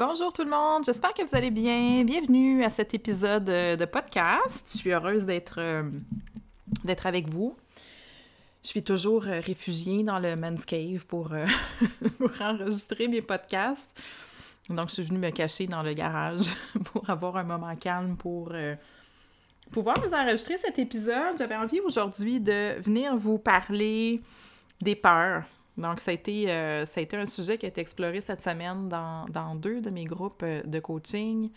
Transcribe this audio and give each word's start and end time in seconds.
Bonjour 0.00 0.32
tout 0.32 0.44
le 0.44 0.50
monde, 0.50 0.82
j'espère 0.82 1.12
que 1.12 1.22
vous 1.22 1.36
allez 1.36 1.50
bien. 1.50 2.04
Bienvenue 2.04 2.64
à 2.64 2.70
cet 2.70 2.94
épisode 2.94 3.44
de 3.44 3.84
podcast. 3.84 4.66
Je 4.72 4.78
suis 4.78 4.92
heureuse 4.92 5.26
d'être 5.26 5.56
euh, 5.58 5.82
avec 7.04 7.28
vous. 7.28 7.54
Je 8.62 8.68
suis 8.68 8.82
toujours 8.82 9.26
euh, 9.26 9.40
réfugiée 9.40 10.02
dans 10.02 10.18
le 10.18 10.36
Man's 10.36 10.64
Cave 10.64 11.04
pour, 11.04 11.34
euh, 11.34 11.44
pour 12.18 12.30
enregistrer 12.40 13.08
mes 13.08 13.20
podcasts. 13.20 14.00
Donc, 14.70 14.88
je 14.88 14.94
suis 14.94 15.02
venue 15.02 15.18
me 15.18 15.28
cacher 15.32 15.66
dans 15.66 15.82
le 15.82 15.92
garage 15.92 16.46
pour 16.94 17.10
avoir 17.10 17.36
un 17.36 17.44
moment 17.44 17.76
calme 17.76 18.16
pour 18.16 18.54
pouvoir 19.70 20.00
vous 20.00 20.14
enregistrer 20.14 20.56
cet 20.56 20.78
épisode. 20.78 21.36
J'avais 21.36 21.56
envie 21.56 21.80
aujourd'hui 21.80 22.40
de 22.40 22.80
venir 22.80 23.14
vous 23.18 23.36
parler 23.36 24.22
des 24.80 24.94
peurs. 24.94 25.44
Donc, 25.76 26.00
ça 26.00 26.10
a, 26.10 26.14
été, 26.14 26.50
euh, 26.50 26.84
ça 26.84 27.00
a 27.00 27.02
été 27.02 27.16
un 27.16 27.26
sujet 27.26 27.56
qui 27.56 27.66
a 27.66 27.68
été 27.68 27.80
exploré 27.80 28.20
cette 28.20 28.42
semaine 28.42 28.88
dans, 28.88 29.24
dans 29.26 29.54
deux 29.54 29.80
de 29.80 29.90
mes 29.90 30.04
groupes 30.04 30.42
euh, 30.42 30.62
de 30.62 30.78
coaching. 30.78 31.50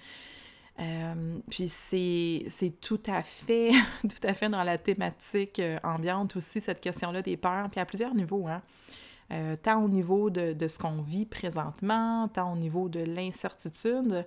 Euh, 0.80 1.38
puis 1.50 1.67
c'est 1.67 2.73
tout 2.81 3.02
à 3.05 3.22
fait, 3.22 3.72
tout 4.02 4.28
à 4.28 4.33
fait 4.33 4.50
dans 4.50 4.64
la 4.64 4.78
thématique 4.78 5.61
ambiante 5.83 6.36
aussi, 6.36 6.61
cette 6.61 6.81
question-là 6.81 7.22
des 7.22 7.38
peurs, 7.38 7.70
puis 7.70 7.80
à 7.80 7.86
plusieurs 7.86 8.16
niveaux, 8.16 8.47
hein. 8.47 8.61
tant 9.61 9.83
au 9.83 9.88
niveau 9.88 10.31
de, 10.31 10.53
de 10.53 10.67
ce 10.67 10.80
qu'on 10.80 11.02
vit 11.03 11.25
présentement, 11.27 12.27
tant 12.27 12.53
au 12.53 12.55
niveau 12.55 12.89
de 12.89 13.02
l'incertitude, 13.02 14.25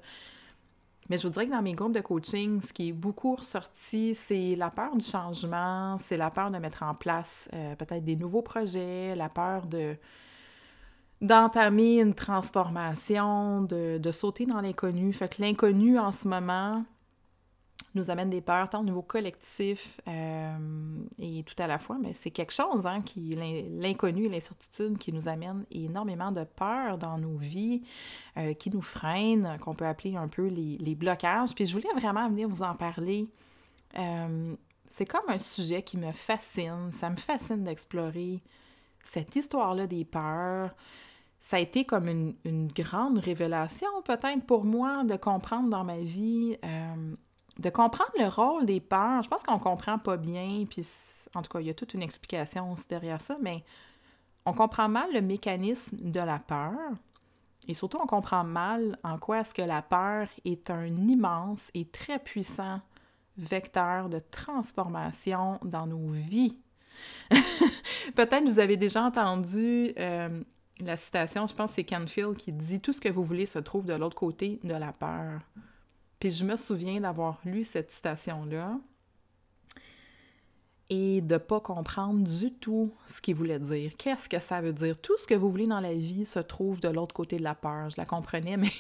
mais 1.09 1.19
je 1.19 1.23
vous 1.25 1.33
dirais 1.33 1.47
que 1.47 1.53
dans 1.53 1.63
mes 1.63 1.73
groupes 1.75 1.93
de 1.95 2.01
coaching, 2.01 2.61
ce 2.63 2.73
qui 2.73 2.89
est 2.89 2.93
beaucoup 2.93 3.37
ressorti, 3.37 4.15
c'est 4.15 4.55
la 4.57 4.71
peur 4.71 4.97
du 4.97 5.05
changement, 5.05 5.97
c'est 5.99 6.17
la 6.17 6.31
peur 6.31 6.51
de 6.51 6.59
mettre 6.59 6.83
en 6.83 6.95
place 6.95 7.49
euh, 7.55 7.75
peut-être 7.77 8.05
des 8.05 8.17
nouveaux 8.17 8.43
projets, 8.43 9.15
la 9.15 9.29
peur 9.29 9.67
de 9.67 9.97
d'entamer 11.23 12.01
une 12.01 12.13
transformation, 12.13 13.63
de, 13.63 13.97
de 13.97 14.11
sauter 14.11 14.45
dans 14.45 14.61
l'inconnu. 14.61 15.15
Fait 15.15 15.35
que 15.35 15.41
l'inconnu 15.41 15.99
en 15.99 16.13
ce 16.13 16.29
moment, 16.29 16.85
nous 17.97 18.11
amène 18.11 18.31
des 18.31 18.41
peurs, 18.41 18.69
tant 18.69 18.81
au 18.81 18.85
niveau 18.85 19.03
collectif 19.03 20.01
euh, 20.07 20.57
et 21.19 21.43
tout 21.43 21.61
à 21.61 21.67
la 21.67 21.79
fois, 21.79 21.97
mais 22.01 22.13
c'est 22.13 22.31
quelque 22.31 22.53
chose, 22.53 22.87
hein, 22.87 23.01
qui 23.01 23.37
l'inconnu 23.81 24.27
et 24.27 24.29
l'incertitude 24.29 24.99
qui 24.99 25.13
nous 25.13 25.27
amène 25.27 25.65
énormément 25.71 26.31
de 26.31 26.45
peur 26.45 26.99
dans 26.99 27.19
nos 27.19 27.37
vies, 27.37 27.83
euh, 28.37 28.55
qui 28.55 28.71
nous 28.71 28.83
freine, 28.83 29.59
qu'on 29.61 29.75
peut 29.75 29.87
appeler 29.87 30.17
un 30.17 30.29
peu 30.29 30.47
les, 30.47 30.95
blocages. 30.95 31.55
Puis 31.55 31.67
je 31.67 31.73
voulais 31.75 31.93
vraiment 31.97 32.29
venir 32.29 32.49
vous 32.49 32.63
en 32.63 32.75
parler. 32.75 33.29
Euh, 33.99 34.55
c'est 34.89 35.05
comme 35.05 35.29
un 35.29 35.39
sujet 35.39 35.83
qui 35.83 35.97
me 35.97 36.13
fascine. 36.13 36.91
Ça 36.93 37.11
me 37.11 37.17
fascine 37.17 37.65
d'explorer 37.65 38.41
cette 39.03 39.35
histoire-là 39.35 39.87
des 39.87 40.05
peurs. 40.05 40.75
Ça 41.39 41.59
a 41.59 41.61
été 41.61 41.85
comme 41.85 42.09
une, 42.09 42.35
une 42.45 42.69
grande 42.69 43.19
révélation 43.19 43.89
peut-être 44.05 44.45
pour 44.47 44.65
moi 44.65 45.05
de 45.05 45.17
comprendre 45.17 45.69
dans 45.69 45.85
ma 45.85 45.99
vie 45.99 46.57
de 47.59 47.71
comprendre 47.71 48.11
le 48.19 48.29
rôle 48.29 48.67
des 48.67 48.81
peurs. 48.81 49.23
Je 49.23 49.29
pense 49.29 49.43
qu'on 49.43 49.59
comprend 49.59 49.99
pas 49.99 50.17
bien, 50.17 50.65
puis 50.69 50.87
en 51.35 51.43
tout 51.43 51.51
cas, 51.51 51.61
il 51.61 51.67
y 51.67 51.71
a 51.71 51.75
toute 51.75 51.95
une 51.95 52.03
explication 52.03 52.75
derrière 52.89 53.21
ça, 53.21 53.37
mais 53.41 53.65
on 54.45 54.53
comprend 54.53 54.89
mal 54.89 55.13
le 55.13 55.21
mécanisme 55.21 55.97
de 56.01 56.21
la 56.21 56.39
peur. 56.39 56.73
Et 57.69 57.75
surtout, 57.75 57.99
on 58.01 58.07
comprend 58.07 58.45
mal 58.45 58.99
en 59.03 59.19
quoi 59.19 59.41
est-ce 59.41 59.53
que 59.53 59.63
la 59.63 59.83
peur 59.83 60.29
est 60.45 60.71
un 60.71 60.87
immense 60.87 61.69
et 61.75 61.87
très 61.87 62.19
puissant 62.19 62.81
vecteur 63.37 64.09
de 64.09 64.19
transformation 64.19 65.59
dans 65.63 65.87
nos 65.87 66.11
vies. 66.13 66.57
Peut-être 68.15 68.45
vous 68.45 68.59
avez 68.59 68.77
déjà 68.77 69.03
entendu 69.03 69.93
euh, 69.99 70.43
la 70.81 70.97
citation, 70.97 71.47
je 71.47 71.55
pense 71.55 71.71
que 71.71 71.77
c'est 71.77 71.85
Canfield 71.85 72.37
qui 72.37 72.53
dit 72.53 72.81
Tout 72.81 72.93
ce 72.93 73.01
que 73.01 73.09
vous 73.09 73.25
voulez 73.25 73.47
se 73.47 73.59
trouve 73.59 73.85
de 73.85 73.93
l'autre 73.95 74.17
côté 74.17 74.61
de 74.63 74.75
la 74.75 74.93
peur. 74.93 75.41
Puis 76.19 76.31
je 76.31 76.45
me 76.45 76.57
souviens 76.57 77.01
d'avoir 77.01 77.41
lu 77.45 77.65
cette 77.65 77.93
citation-là 77.93 78.79
et 80.89 81.21
de 81.21 81.35
ne 81.35 81.39
pas 81.39 81.61
comprendre 81.61 82.23
du 82.23 82.53
tout 82.53 82.93
ce 83.07 83.21
qu'il 83.21 83.35
voulait 83.35 83.59
dire. 83.59 83.93
Qu'est-ce 83.99 84.29
que 84.29 84.39
ça 84.39 84.61
veut 84.61 84.73
dire? 84.73 85.01
Tout 85.01 85.19
ce 85.19 85.27
que 85.27 85.35
vous 85.35 85.51
voulez 85.51 85.67
dans 85.67 85.81
la 85.81 85.95
vie 85.95 86.25
se 86.25 86.39
trouve 86.39 86.81
de 86.81 86.89
l'autre 86.89 87.15
côté 87.15 87.37
de 87.37 87.43
la 87.43 87.55
peur. 87.55 87.91
Je 87.91 87.97
la 87.99 88.05
comprenais, 88.05 88.57
mais 88.57 88.71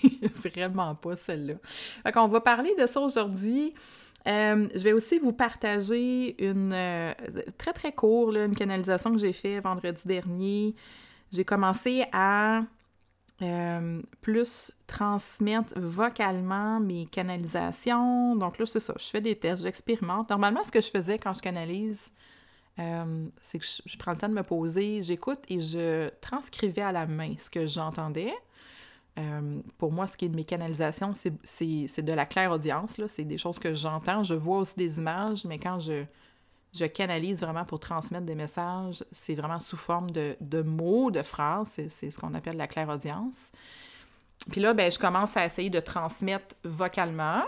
vraiment 0.45 0.95
pas 0.95 1.17
celle-là. 1.17 1.55
Fait 2.05 2.13
qu'on 2.13 2.29
va 2.29 2.41
parler 2.41 2.75
de 2.79 2.87
ça 2.87 3.01
aujourd'hui. 3.01 3.75
Euh, 4.29 4.69
je 4.75 4.83
vais 4.83 4.93
aussi 4.93 5.19
vous 5.19 5.33
partager 5.33 6.43
une 6.45 6.73
euh, 6.73 7.13
très 7.59 7.73
très 7.73 7.93
court, 7.93 8.35
une 8.35 8.57
canalisation 8.57 9.13
que 9.13 9.19
j'ai 9.19 9.33
fait 9.33 9.61
vendredi 9.61 10.03
dernier. 10.05 10.75
J'ai 11.33 11.45
commencé 11.45 12.03
à 12.13 12.63
euh, 13.43 14.01
plus 14.23 14.73
transmettre 14.87 15.79
vocalement 15.79 16.81
mes 16.81 17.05
canalisations. 17.07 18.35
Donc 18.35 18.59
là, 18.59 18.65
c'est 18.65 18.81
ça, 18.81 18.95
je 18.99 19.05
fais 19.05 19.21
des 19.21 19.37
tests, 19.37 19.63
j'expérimente. 19.63 20.31
Normalement, 20.31 20.65
ce 20.65 20.73
que 20.73 20.81
je 20.81 20.91
faisais 20.91 21.19
quand 21.19 21.35
je 21.35 21.43
canalise, 21.43 22.11
euh, 22.79 23.29
c'est 23.43 23.59
que 23.59 23.67
je, 23.67 23.99
prends 23.99 24.13
le 24.13 24.19
temps 24.19 24.29
de 24.29 24.35
me 24.35 24.43
poser, 24.43 25.03
j'écoute 25.03 25.41
et 25.49 25.61
je 25.61 26.09
transcrivais 26.21 26.83
à 26.83 26.93
la 26.93 27.07
main 27.07 27.35
ce 27.39 27.51
que 27.51 27.67
j'entendais. 27.67 28.35
Euh, 29.19 29.61
pour 29.79 29.93
moi, 29.93 30.07
ce 30.07 30.17
qui 30.17 30.27
est 30.27 30.29
de 30.31 30.37
mes 30.37 30.45
canalisations, 30.45 31.13
c'est 31.15 32.03
de 32.03 32.13
la 32.13 32.27
claire 32.27 32.53
audience. 32.53 33.01
C'est 33.07 33.25
des 33.25 33.39
choses 33.39 33.59
que 33.59 33.75
j'entends. 33.75 34.23
Je 34.23 34.35
vois 34.35 34.59
aussi 34.59 34.77
des 34.77 34.99
images, 34.99 35.45
mais 35.45 35.59
quand 35.59 35.79
je, 35.79 36.05
je 36.75 36.85
canalise 36.85 37.41
vraiment 37.41 37.65
pour 37.65 37.81
transmettre 37.81 38.27
des 38.27 38.35
messages. 38.35 39.05
C'est 39.13 39.35
vraiment 39.35 39.61
sous 39.61 39.77
forme 39.77 40.11
de, 40.11 40.63
mots, 40.63 41.11
de 41.11 41.23
phrases. 41.23 41.81
C'est 41.89 42.11
ce 42.11 42.19
qu'on 42.19 42.35
appelle 42.35 42.57
la 42.57 42.67
clairaudience. 42.67 43.51
Puis 44.51 44.61
là, 44.61 44.75
ben, 44.75 44.93
je 44.93 44.99
commence 44.99 45.37
à 45.37 45.47
essayer 45.47 45.71
de 45.71 45.81
transmettre 45.81 46.55
vocalement. 46.65 47.43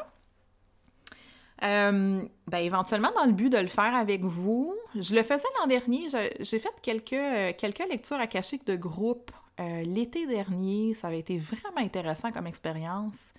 Euh, 1.63 2.23
ben, 2.47 2.59
éventuellement, 2.59 3.11
dans 3.17 3.27
le 3.27 3.33
but 3.33 3.51
de 3.51 3.59
le 3.59 3.67
faire 3.67 3.95
avec 3.95 4.25
vous, 4.25 4.75
je 4.95 5.15
le 5.15 5.23
faisais 5.23 5.49
l'an 5.61 5.67
dernier. 5.67 6.09
J'ai 6.41 6.59
fait 6.59 6.75
quelques, 6.83 7.57
quelques 7.57 7.89
lectures 7.91 8.19
akashiques 8.19 8.67
de 8.67 8.77
groupe 8.77 9.31
euh, 9.61 9.83
l'été 9.83 10.27
dernier. 10.27 10.95
Ça 10.95 11.09
avait 11.09 11.19
été 11.19 11.39
vraiment 11.39 11.79
intéressant 11.79 12.31
comme 12.31 12.47
expérience. 12.47 13.33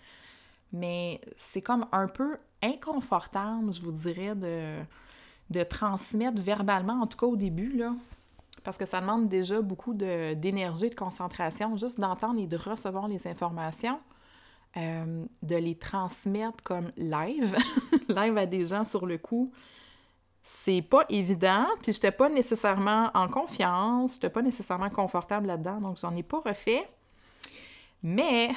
Mais 0.72 1.22
c'est 1.36 1.62
comme 1.62 1.88
un 1.92 2.08
peu 2.08 2.38
inconfortable, 2.62 3.74
je 3.74 3.82
vous 3.82 3.92
dirais, 3.92 4.36
de 4.36 4.76
de 5.50 5.64
transmettre 5.64 6.42
verbalement, 6.42 7.02
en 7.02 7.08
tout 7.08 7.18
cas 7.18 7.26
au 7.26 7.36
début, 7.36 7.76
là, 7.78 7.94
parce 8.64 8.78
que 8.78 8.86
ça 8.86 9.02
demande 9.02 9.28
déjà 9.28 9.62
beaucoup 9.62 9.94
d'énergie, 9.94 10.90
de, 10.90 10.96
concentration, 10.96 11.78
juste 11.78 12.00
d'entendre 12.00 12.40
et 12.40 12.48
de 12.48 12.58
recevoir 12.58 13.08
les 13.08 13.28
informations, 13.28 14.00
euh, 14.78 15.26
de 15.42 15.56
les 15.56 15.76
transmettre 15.76 16.64
comme 16.64 16.92
live, 16.98 17.58
live 18.10 18.38
à 18.38 18.46
des 18.46 18.66
gens 18.66 18.86
sur 18.86 19.06
le 19.06 19.18
coup. 19.18 19.52
C'est 20.44 20.82
pas 20.82 21.06
évident, 21.10 21.66
puis 21.82 21.94
j'étais 21.94 22.12
pas 22.12 22.30
nécessairement 22.30 23.12
en 23.14 23.28
confiance, 23.28 24.16
j'étais 24.16 24.30
pas 24.30 24.42
nécessairement 24.42 24.90
confortable 24.90 25.48
là-dedans, 25.48 25.82
donc 25.82 25.98
j'en 25.98 26.16
ai 26.16 26.24
pas 26.24 26.40
refait. 26.40 26.88
Mais 28.02 28.52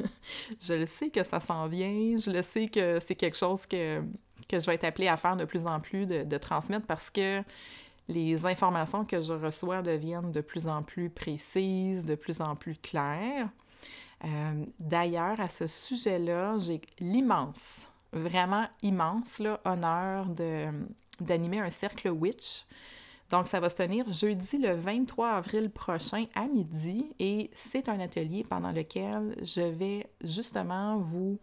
je 0.60 0.72
le 0.72 0.86
sais 0.86 1.10
que 1.10 1.22
ça 1.22 1.40
s'en 1.40 1.68
vient, 1.68 2.16
je 2.16 2.30
le 2.30 2.42
sais 2.42 2.68
que 2.68 2.98
c'est 3.00 3.14
quelque 3.14 3.36
chose 3.36 3.66
que 3.66 4.02
que 4.52 4.60
je 4.60 4.66
vais 4.66 4.74
être 4.74 4.84
appelée 4.84 5.08
à 5.08 5.16
faire 5.16 5.36
de 5.36 5.44
plus 5.44 5.66
en 5.66 5.80
plus, 5.80 6.06
de, 6.06 6.38
transmettre 6.38 6.86
parce 6.86 7.08
que 7.08 7.42
les 8.08 8.44
informations 8.44 9.04
que 9.04 9.22
je 9.22 9.32
reçois 9.32 9.80
deviennent 9.80 10.30
de 10.30 10.42
plus 10.42 10.66
en 10.66 10.82
plus 10.82 11.08
précises, 11.08 12.04
de 12.04 12.14
plus 12.14 12.40
en 12.40 12.54
plus 12.54 12.76
claires. 12.76 13.48
Euh, 14.24 14.64
d'ailleurs, 14.78 15.40
à 15.40 15.48
ce 15.48 15.66
sujet-là, 15.66 16.58
j'ai 16.58 16.82
l'immense, 17.00 17.88
vraiment 18.12 18.66
immense 18.82 19.38
là, 19.38 19.60
honneur 19.64 20.26
d'animer 21.20 21.60
un 21.60 21.70
cercle 21.70 22.10
Witch. 22.10 22.66
Donc, 23.30 23.46
ça 23.46 23.60
va 23.60 23.70
se 23.70 23.76
tenir 23.76 24.12
jeudi 24.12 24.58
le 24.58 24.74
23 24.74 25.30
avril 25.30 25.70
prochain 25.70 26.26
à 26.34 26.46
midi 26.46 27.06
et 27.18 27.48
c'est 27.54 27.88
un 27.88 27.98
atelier 28.00 28.44
pendant 28.48 28.72
lequel 28.72 29.34
je 29.40 29.62
vais 29.62 30.06
justement 30.22 30.98
vous 30.98 31.38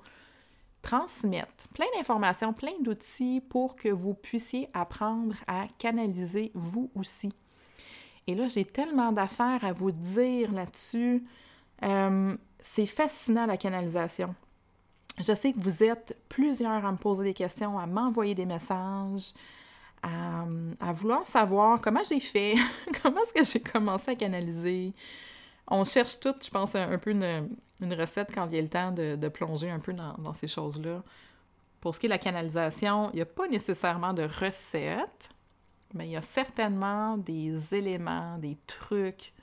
transmettre 0.82 1.68
plein 1.74 1.86
d'informations, 1.98 2.54
plein 2.54 2.74
d'outils 2.82 3.42
pour 3.42 3.76
que 3.76 3.90
vous 3.90 4.14
puissiez 4.14 4.70
apprendre 4.74 5.36
à 5.48 5.68
canaliser 5.78 6.52
vous 6.54 6.90
aussi. 6.96 7.34
Et 8.28 8.36
là, 8.36 8.48
j'ai 8.48 8.66
tellement 8.66 9.12
d'affaires 9.12 9.64
à 9.64 9.74
vous 9.74 9.92
dire 9.92 10.52
là-dessus. 10.52 11.24
Euh, 11.84 12.38
c'est 12.62 12.86
fascinant 12.86 13.46
la 13.46 13.58
canalisation. 13.58 14.36
Je 15.18 15.34
sais 15.34 15.52
que 15.52 15.60
vous 15.60 15.84
êtes 15.84 16.16
plusieurs 16.30 16.86
à 16.86 16.92
me 16.92 16.98
poser 16.98 17.24
des 17.24 17.34
questions, 17.34 17.78
à 17.78 17.86
m'envoyer 17.86 18.36
des 18.36 18.46
messages, 18.46 19.34
à, 20.02 20.94
vouloir 20.94 21.28
savoir 21.28 21.82
comment 21.82 22.04
j'ai 22.08 22.20
fait, 22.20 22.56
comment 23.04 23.22
est-ce 23.22 23.34
que 23.34 23.44
j'ai 23.44 23.60
commencé 23.60 24.12
à 24.12 24.16
canaliser. 24.16 24.94
On 25.70 25.86
cherche 25.86 26.20
toutes, 26.20 26.46
je 26.46 26.50
pense, 26.50 26.76
un, 26.76 26.98
peu 26.98 27.12
une, 27.12 27.94
recette 27.94 28.34
quand 28.34 28.48
vient 28.48 28.62
le 28.62 28.70
temps 28.70 28.92
de, 28.92 29.28
plonger 29.28 29.70
un 29.70 29.80
peu 29.80 29.94
dans, 29.94 30.34
ces 30.34 30.48
choses-là. 30.48 31.04
Pour 31.80 31.96
ce 31.96 32.00
qui 32.00 32.08
est 32.08 32.10
de 32.10 32.14
la 32.14 32.20
canalisation, 32.20 33.10
il 33.14 33.18
n'y 33.18 33.22
a 33.22 33.26
pas 33.26 33.48
nécessairement 33.48 34.14
de 34.14 34.24
recette, 34.24 35.30
mais 35.94 36.08
il 36.08 36.12
y 36.12 36.18
a 36.18 36.22
certainement 36.22 37.18
des 37.18 37.74
éléments, 37.74 38.38
des 38.38 38.58
trucs, 38.68 39.34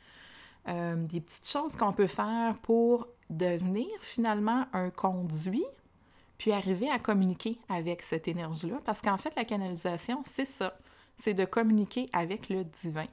euh, 0.68 0.96
des 0.96 1.20
petites 1.20 1.48
choses 1.48 1.76
qu'on 1.76 1.92
peut 1.92 2.08
faire 2.08 2.58
pour 2.58 3.06
devenir 3.30 3.88
finalement 4.00 4.66
un 4.72 4.90
conduit, 4.90 5.64
puis 6.38 6.52
arriver 6.52 6.90
à 6.90 6.98
communiquer 6.98 7.58
avec 7.68 8.02
cette 8.02 8.28
énergie-là. 8.28 8.78
Parce 8.84 9.00
qu'en 9.00 9.16
fait, 9.16 9.34
la 9.36 9.44
canalisation, 9.44 10.22
c'est 10.26 10.44
ça. 10.44 10.76
C'est 11.22 11.34
de 11.34 11.44
communiquer 11.44 12.10
avec 12.12 12.48
le 12.48 12.64
divin. 12.64 13.06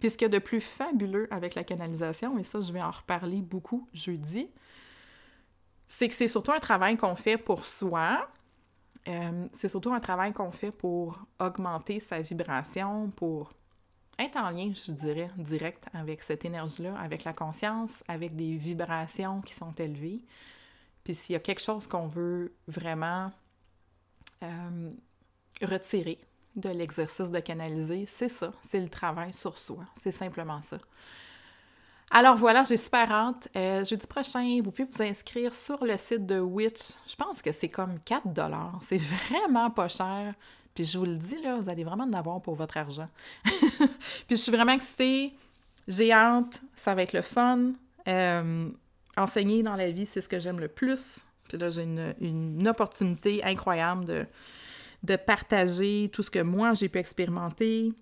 Puis 0.00 0.10
ce 0.10 0.14
qu'il 0.14 0.26
y 0.26 0.30
a 0.30 0.38
de 0.38 0.38
plus 0.38 0.60
fabuleux 0.60 1.26
avec 1.30 1.54
la 1.54 1.64
canalisation, 1.64 2.38
et 2.38 2.44
ça, 2.44 2.60
je 2.60 2.72
vais 2.72 2.82
en 2.82 2.90
reparler 2.90 3.40
beaucoup 3.40 3.88
jeudi, 3.92 4.48
c'est 5.88 6.08
que 6.08 6.14
c'est 6.14 6.28
surtout 6.28 6.52
un 6.52 6.60
travail 6.60 6.96
qu'on 6.96 7.16
fait 7.16 7.38
pour 7.38 7.64
soi. 7.64 8.28
Euh, 9.08 9.46
c'est 9.52 9.68
surtout 9.68 9.92
un 9.92 10.00
travail 10.00 10.32
qu'on 10.32 10.52
fait 10.52 10.70
pour 10.70 11.18
augmenter 11.40 11.98
sa 11.98 12.20
vibration, 12.20 13.10
pour 13.10 13.50
être 14.18 14.36
en 14.36 14.50
lien, 14.50 14.72
je 14.74 14.92
dirais, 14.92 15.30
direct 15.36 15.86
avec 15.94 16.22
cette 16.22 16.44
énergie-là, 16.44 16.98
avec 16.98 17.24
la 17.24 17.32
conscience, 17.32 18.04
avec 18.08 18.36
des 18.36 18.56
vibrations 18.56 19.40
qui 19.40 19.54
sont 19.54 19.72
élevées. 19.72 20.24
Puis 21.04 21.14
s'il 21.14 21.32
y 21.32 21.36
a 21.36 21.40
quelque 21.40 21.62
chose 21.62 21.86
qu'on 21.86 22.06
veut 22.06 22.52
vraiment 22.66 23.32
euh, 24.42 24.90
retirer 25.62 26.18
de 26.56 26.68
l'exercice 26.70 27.30
de 27.30 27.40
canaliser, 27.40 28.04
c'est 28.06 28.28
ça, 28.28 28.52
c'est 28.60 28.80
le 28.80 28.88
travail 28.88 29.32
sur 29.32 29.58
soi. 29.58 29.84
C'est 29.94 30.10
simplement 30.10 30.60
ça. 30.60 30.78
Alors 32.10 32.36
voilà, 32.36 32.64
j'ai 32.64 32.76
super 32.76 33.10
hâte. 33.12 33.48
Euh, 33.54 33.84
jeudi 33.84 34.06
prochain, 34.06 34.60
vous 34.64 34.70
pouvez 34.70 34.88
vous 34.90 35.02
inscrire 35.02 35.54
sur 35.54 35.84
le 35.84 35.96
site 35.96 36.24
de 36.24 36.40
Witch. 36.40 36.94
Je 37.06 37.14
pense 37.16 37.42
que 37.42 37.52
c'est 37.52 37.68
comme 37.68 37.98
4 38.00 38.26
C'est 38.80 38.98
vraiment 38.98 39.70
pas 39.70 39.88
cher. 39.88 40.34
Puis 40.74 40.84
je 40.84 40.98
vous 40.98 41.04
le 41.04 41.16
dis, 41.16 41.40
là, 41.42 41.56
vous 41.56 41.68
allez 41.68 41.84
vraiment 41.84 42.04
en 42.04 42.12
avoir 42.12 42.40
pour 42.40 42.54
votre 42.54 42.76
argent. 42.76 43.08
puis 43.44 43.86
je 44.30 44.36
suis 44.36 44.52
vraiment 44.52 44.72
excitée, 44.72 45.34
j'ai 45.86 46.12
hâte, 46.12 46.62
ça 46.76 46.94
va 46.94 47.02
être 47.02 47.12
le 47.12 47.22
fun. 47.22 47.72
Euh, 48.06 48.70
enseigner 49.16 49.62
dans 49.62 49.76
la 49.76 49.90
vie, 49.90 50.06
c'est 50.06 50.20
ce 50.20 50.28
que 50.28 50.38
j'aime 50.38 50.60
le 50.60 50.68
plus. 50.68 51.26
Puis 51.48 51.58
là, 51.58 51.68
j'ai 51.70 51.82
une, 51.82 52.68
opportunité 52.68 53.42
incroyable 53.42 54.04
de, 54.04 54.26
de 55.02 55.16
partager 55.16 56.10
tout 56.12 56.22
ce 56.22 56.30
que 56.30 56.40
moi, 56.40 56.74
j'ai 56.74 56.88
pu 56.88 56.98
expérimenter, 56.98 57.92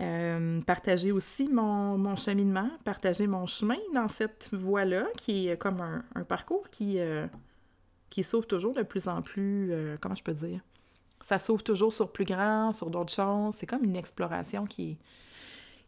euh, 0.00 0.60
partager 0.62 1.12
aussi 1.12 1.48
mon, 1.48 1.98
mon, 1.98 2.16
cheminement, 2.16 2.70
partager 2.84 3.26
mon 3.26 3.46
chemin 3.46 3.78
dans 3.94 4.08
cette 4.08 4.48
voie-là, 4.52 5.06
qui 5.16 5.48
est 5.48 5.56
comme 5.56 5.80
un, 5.80 6.24
parcours 6.24 6.70
qui, 6.70 6.98
euh, 6.98 7.26
s'ouvre 8.22 8.46
toujours 8.46 8.74
de 8.74 8.82
plus 8.82 9.08
en 9.08 9.22
plus, 9.22 9.72
comment 10.00 10.14
je 10.14 10.22
peux 10.22 10.34
dire, 10.34 10.60
ça 11.24 11.38
s'ouvre 11.38 11.62
toujours 11.62 11.92
sur 11.92 12.10
plus 12.10 12.24
grand, 12.24 12.72
sur 12.72 12.90
d'autres 12.90 13.12
choses. 13.12 13.54
C'est 13.58 13.66
comme 13.66 13.84
une 13.84 13.96
exploration 13.96 14.66
qui 14.66 14.92
est, 14.92 14.96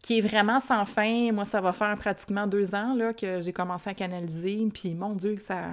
qui 0.03 0.19
est 0.19 0.21
vraiment 0.21 0.61
sans 0.61 0.85
fin. 0.85 1.33
Moi, 1.33 1.45
ça 1.45 1.61
va 1.61 1.73
faire 1.73 1.97
pratiquement 1.97 2.47
deux 2.47 2.75
ans 2.75 2.95
là, 2.95 3.13
que 3.13 3.41
j'ai 3.41 3.53
commencé 3.53 3.91
à 3.91 3.95
canaliser. 3.95 4.69
Puis, 4.73 4.95
mon 4.95 5.15
Dieu, 5.15 5.37
ça. 5.39 5.71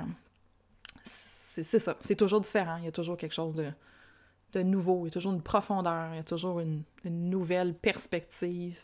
C'est 1.04 1.80
ça. 1.80 1.98
C'est 2.00 2.16
toujours 2.16 2.40
différent. 2.40 2.78
Il 2.78 2.86
y 2.86 2.88
a 2.88 2.92
toujours 2.92 3.18
quelque 3.18 3.34
chose 3.34 3.54
de, 3.54 3.66
de 4.54 4.64
nouveau. 4.64 5.02
Il 5.02 5.06
y 5.06 5.08
a 5.08 5.12
toujours 5.12 5.34
une 5.34 5.42
profondeur. 5.42 6.14
Il 6.14 6.18
y 6.18 6.20
a 6.20 6.24
toujours 6.24 6.60
une, 6.60 6.84
nouvelle 7.06 7.74
perspective 7.74 8.84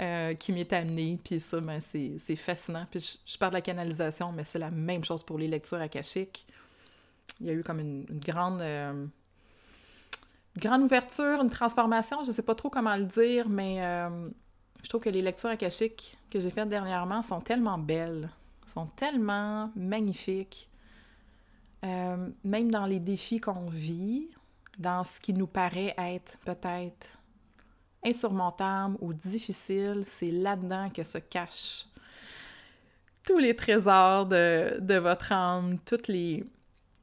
euh, 0.00 0.34
qui 0.34 0.52
m'est 0.52 0.72
amenée. 0.72 1.18
Puis, 1.22 1.40
ça, 1.40 1.60
ben, 1.60 1.80
c'est 1.80 2.36
fascinant. 2.36 2.86
Puis, 2.90 3.20
je, 3.24 3.38
parle 3.38 3.52
de 3.52 3.56
la 3.56 3.62
canalisation, 3.62 4.32
mais 4.32 4.44
c'est 4.44 4.58
la 4.58 4.70
même 4.70 5.04
chose 5.04 5.22
pour 5.22 5.38
les 5.38 5.48
lectures 5.48 5.80
akashiques. 5.80 6.46
Il 7.40 7.46
y 7.46 7.50
a 7.50 7.52
eu 7.52 7.62
comme 7.62 7.80
une, 7.80 8.04
grande. 8.10 8.60
Euh, 8.60 9.06
grande 10.56 10.82
ouverture, 10.82 11.40
une 11.40 11.50
transformation, 11.50 12.24
je 12.24 12.30
ne 12.30 12.34
sais 12.34 12.42
pas 12.42 12.56
trop 12.56 12.68
comment 12.68 12.96
le 12.96 13.04
dire, 13.04 13.48
mais 13.48 13.80
euh, 13.80 14.28
je 14.82 14.88
trouve 14.88 15.00
que 15.00 15.10
les 15.10 15.22
lectures 15.22 15.50
akashiques 15.50 16.18
que 16.30 16.40
j'ai 16.40 16.50
faites 16.50 16.68
dernièrement 16.68 17.22
sont 17.22 17.40
tellement 17.40 17.78
belles, 17.78 18.28
sont 18.66 18.86
tellement 18.86 19.70
magnifiques. 19.76 20.68
Même 21.82 22.72
dans 22.72 22.86
les 22.86 22.98
défis 22.98 23.38
qu'on 23.38 23.68
vit, 23.68 24.28
dans 24.78 25.04
ce 25.04 25.20
qui 25.20 25.32
nous 25.34 25.46
paraît 25.46 25.94
être 25.98 26.38
peut-être 26.44 27.18
insurmontable 28.04 28.96
ou 29.00 29.12
difficile, 29.12 30.02
c'est 30.04 30.30
là-dedans 30.30 30.88
que 30.90 31.02
se 31.02 31.18
cachent 31.18 31.88
tous 33.28 33.38
les 33.38 33.54
trésors 33.54 34.24
de, 34.24 34.78
de 34.80 34.94
votre 34.94 35.32
âme, 35.32 35.78
toutes 35.84 36.08
les, 36.08 36.44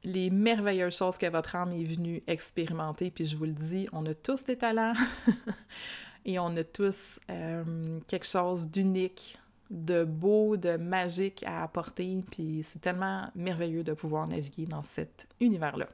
les 0.02 0.28
merveilleuses 0.28 0.96
choses 0.96 1.16
que 1.16 1.26
votre 1.30 1.54
âme 1.54 1.70
est 1.70 1.84
venue 1.84 2.20
expérimenter. 2.26 3.12
Puis 3.12 3.26
je 3.26 3.36
vous 3.36 3.44
le 3.44 3.52
dis, 3.52 3.86
on 3.92 4.04
a 4.06 4.14
tous 4.14 4.42
des 4.42 4.56
talents 4.56 4.94
et 6.24 6.40
on 6.40 6.56
a 6.56 6.64
tous 6.64 7.20
euh, 7.30 8.00
quelque 8.08 8.26
chose 8.26 8.66
d'unique, 8.66 9.38
de 9.70 10.02
beau, 10.02 10.56
de 10.56 10.76
magique 10.76 11.44
à 11.46 11.62
apporter. 11.62 12.24
Puis 12.28 12.60
c'est 12.64 12.80
tellement 12.80 13.30
merveilleux 13.36 13.84
de 13.84 13.92
pouvoir 13.92 14.26
naviguer 14.26 14.66
dans 14.66 14.82
cet 14.82 15.28
univers-là. 15.40 15.88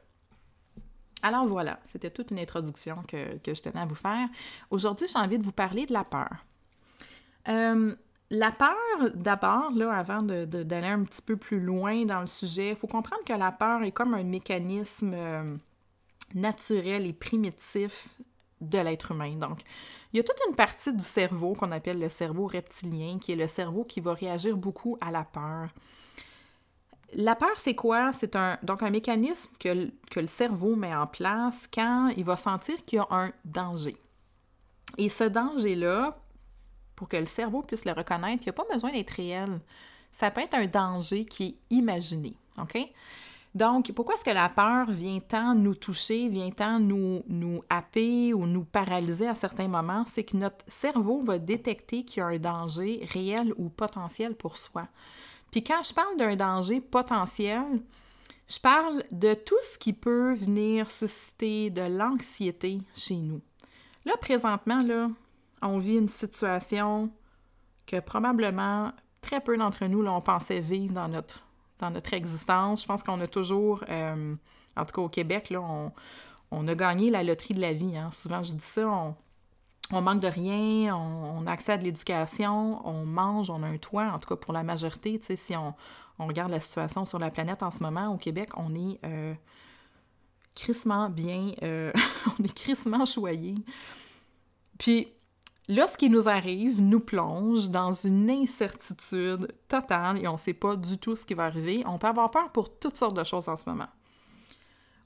Alors 1.23 1.47
voilà, 1.47 1.79
c'était 1.87 2.11
toute 2.11 2.31
une 2.33 2.38
introduction 2.38 2.97
que, 3.07 3.38
je 3.47 3.62
tenais 3.62 3.81
à 3.81 3.87
vous 3.87 3.95
faire. 3.95 4.29
Aujourd'hui, 4.71 5.07
j'ai 5.07 5.19
envie 5.19 5.38
de 5.38 5.45
vous 5.45 5.52
parler 5.52 5.87
de 5.87 5.93
la 5.93 6.05
peur. 6.05 6.33
Euh, 7.49 7.95
la 8.31 8.50
peur, 8.50 8.76
d'abord, 9.14 9.71
là, 9.73 9.93
avant 9.93 10.23
d'aller 10.23 10.87
un 10.87 11.05
petit 11.05 11.23
peu 11.23 11.37
plus 11.37 11.61
loin 11.61 12.05
dans 12.05 12.21
le 12.21 12.26
sujet, 12.26 12.71
il 12.71 12.76
faut 12.76 12.87
comprendre 12.87 13.23
que 13.25 13.33
la 13.33 13.52
peur 13.52 13.83
est 13.83 13.93
comme 13.93 14.14
un 14.14 14.25
mécanisme 14.25 15.12
euh, 15.14 15.57
naturel 16.35 17.07
et 17.07 17.12
primitif 17.12 18.09
de 18.61 18.79
l'être 18.79 19.12
humain. 19.12 19.37
Donc, 19.37 19.61
il 20.12 20.17
y 20.17 20.21
a 20.21 20.23
toute 20.23 20.38
une 20.49 20.55
partie 20.55 20.93
du 20.93 21.02
cerveau 21.02 21.52
qu'on 21.52 21.73
appelle 21.73 22.00
le 22.00 22.09
cerveau 22.09 22.47
reptilien, 22.47 23.19
qui 23.19 23.33
est 23.33 23.37
le 23.37 23.47
cerveau 23.47 23.85
qui 23.85 24.00
va 24.00 24.14
réagir 24.14 24.57
beaucoup 24.57 24.97
à 25.00 25.11
la 25.11 25.25
peur. 25.25 25.69
La 27.14 27.37
peur, 27.37 27.59
c'est 27.59 27.75
quoi? 27.75 28.12
C'est 28.12 28.37
un, 28.37 28.59
donc 28.62 28.83
un 28.83 28.90
mécanisme 28.90 29.52
que, 29.59 29.90
le 30.16 30.26
cerveau 30.26 30.76
met 30.76 30.95
en 30.95 31.07
place 31.07 31.69
quand 31.73 32.09
il 32.16 32.25
va 32.25 32.37
sentir 32.37 32.85
qu'il 32.85 32.97
y 32.97 33.00
a 33.00 33.07
un 33.11 33.33
danger. 33.45 33.97
Et 34.99 35.09
ce 35.09 35.25
danger-là, 35.25 36.19
pour 36.97 37.09
que 37.09 37.16
le 37.16 37.26
cerveau 37.26 37.62
puisse 37.62 37.85
le 37.85 37.92
reconnaître, 37.92 38.45
il 38.45 38.47
n'y 38.47 38.50
a 38.50 38.52
pas 38.52 38.66
besoin 38.71 38.92
d'être 38.92 39.11
réel. 39.11 39.61
Ça 40.11 40.31
peut 40.31 40.42
être 40.42 40.54
un 40.54 40.66
danger 40.66 41.25
qui 41.25 41.45
est 41.45 41.75
imaginé. 41.75 42.35
OK? 42.59 42.78
Donc, 43.54 43.92
pourquoi 43.92 44.14
est-ce 44.14 44.25
que 44.25 44.31
la 44.31 44.49
peur 44.49 44.90
vient 44.90 45.21
tant 45.21 45.54
nous 45.54 45.75
toucher, 45.75 46.28
vient 46.28 46.50
tant 46.50 46.78
nous, 46.78 47.23
nous 47.28 47.62
happer 47.69 48.33
ou 48.33 48.47
nous 48.47 48.64
paralyser 48.64 49.28
à 49.28 49.35
certains 49.35 49.69
moments? 49.69 50.04
C'est 50.11 50.25
que 50.25 50.38
notre 50.38 50.64
cerveau 50.69 51.21
va 51.21 51.38
détecter 51.38 52.04
qu'il 52.04 52.21
y 52.21 52.23
a 52.23 52.28
un 52.28 52.38
danger 52.38 53.07
réel 53.12 53.52
ou 53.59 53.69
potentiel 53.69 54.35
pour 54.35 54.57
soi. 54.57 54.88
Puis 55.52 55.62
quand 55.62 55.82
je 55.85 55.94
parle 55.94 56.16
d'un 56.16 56.35
danger 56.35 56.80
potentiel, 56.80 57.62
je 58.49 58.59
parle 58.59 59.04
de 59.12 59.35
tout 59.35 59.59
ce 59.73 59.78
qui 59.78 59.92
peut 59.92 60.35
venir 60.35 60.90
susciter 60.90 61.71
de 61.71 61.82
l'anxiété 61.82 62.80
chez 62.97 63.16
nous. 63.16 63.40
Là, 64.04 64.14
présentement, 64.21 64.82
là, 64.82 65.09
on 65.61 65.78
vit 65.78 65.97
une 65.97 66.09
situation 66.09 67.11
que 67.87 68.00
probablement 68.00 68.92
très 69.21 69.40
peu 69.40 69.56
d'entre 69.56 69.85
nous, 69.87 70.02
là, 70.02 70.12
on 70.12 70.21
pensait 70.21 70.61
vivre 70.61 70.94
dans 70.94 71.09
notre, 71.09 71.44
dans 71.78 71.90
notre 71.90 72.14
existence. 72.14 72.82
Je 72.82 72.87
pense 72.87 73.02
qu'on 73.02 73.21
a 73.21 73.28
toujours, 73.28 73.85
euh, 73.88 74.35
en 74.76 74.85
tout 74.85 74.94
cas 74.94 75.02
au 75.02 75.09
Québec, 75.09 75.50
là, 75.50 75.61
on, 76.50 76.68
a 76.68 76.75
gagné 76.75 77.11
la 77.11 77.23
loterie 77.23 77.54
de 77.54 77.61
la 77.61 77.73
vie. 77.73 77.97
Hein. 77.97 78.11
Souvent, 78.11 78.42
je 78.42 78.54
dis 78.54 78.64
ça, 78.64 78.88
on 78.88 79.14
manque 79.91 80.21
de 80.21 80.29
rien, 80.29 80.97
on, 80.97 81.47
a 81.47 81.53
accès 81.53 81.73
à 81.73 81.79
de 81.79 81.85
l'éducation, 81.85 82.87
on 82.87 83.05
mange, 83.05 83.51
on 83.51 83.62
a 83.62 83.67
un 83.67 83.77
toit, 83.77 84.11
en 84.12 84.19
tout 84.19 84.29
cas 84.29 84.37
pour 84.37 84.53
la 84.53 84.62
majorité, 84.62 85.21
si 85.23 85.57
on, 85.57 85.75
regarde 86.19 86.51
la 86.51 86.61
situation 86.61 87.05
sur 87.05 87.19
la 87.19 87.31
planète 87.31 87.62
en 87.62 87.71
ce 87.71 87.83
moment, 87.83 88.09
au 88.09 88.17
Québec, 88.17 88.51
on 88.57 88.75
est 88.75 89.01
euh, 89.05 89.35
crissement 90.55 91.11
bien, 91.11 91.51
euh, 91.62 91.93
on 92.39 92.45
est 92.45 92.55
crissement 92.55 93.05
choyé. 93.05 93.57
Puis, 94.79 95.09
là, 95.69 95.87
ce 95.89 95.97
qui 95.97 96.09
nous 96.09 96.29
arrive 96.29 96.81
nous 96.81 97.01
plonge 97.01 97.71
dans 97.71 97.93
une 97.93 98.31
incertitude 98.31 99.53
totale 99.69 100.19
et 100.23 100.29
on 100.29 100.35
ne 100.35 100.39
sait 100.39 100.55
pas 100.55 100.77
du 100.77 100.99
tout 100.99 101.17
ce 101.17 101.25
qui 101.25 101.35
va 101.35 101.45
arriver. 101.45 101.83
On 101.87 101.99
peut 101.99 102.07
avoir 102.07 102.31
peur 102.31 102.51
pour 102.53 102.79
toutes 102.79 102.97
sortes 102.97 103.17
de 103.17 103.25
choses 103.25 103.49
en 103.49 103.57
ce 103.57 103.65
moment. 103.67 103.89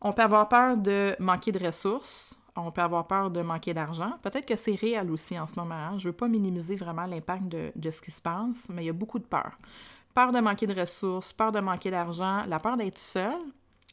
On 0.01 0.13
peut 0.13 0.23
avoir 0.23 0.49
peur 0.49 0.77
de 0.77 1.17
manquer 1.19 1.53
de 1.53 1.65
ressources, 1.65 2.39
on 2.57 2.71
peut 2.71 2.81
avoir 2.81 3.07
peur 3.07 3.31
de 3.31 3.43
manquer 3.43 3.75
d'argent. 3.75 4.13
Peut-être 4.23 4.47
que 4.47 4.57
c'est 4.57 4.75
réel 4.75 5.11
aussi 5.11 5.39
en 5.39 5.47
ce 5.47 5.55
moment. 5.57 5.75
Hein. 5.75 5.99
Je 5.99 6.09
ne 6.09 6.13
veux 6.13 6.17
pas 6.17 6.29
minimiser 6.29 6.77
vraiment 6.77 7.07
l'impact 7.07 7.45
de, 7.45 7.91
ce 7.91 8.01
qui 8.01 8.11
se 8.11 8.23
passe, 8.23 8.69
mais 8.71 8.83
il 8.83 8.87
y 8.87 8.91
a 8.91 8.95
beaucoup 8.95 9.19
de 9.19 9.25
peur. 9.25 9.59
Peur 10.15 10.33
de 10.33 10.41
manquer 10.41 10.67
de 10.67 10.79
ressources, 10.79 11.33
peur 11.33 11.53
de 11.53 11.61
manquer 11.61 11.91
d'argent, 11.91 12.45
la 12.47 12.59
peur 12.59 12.77
d'être 12.77 12.99
seul, 12.99 13.37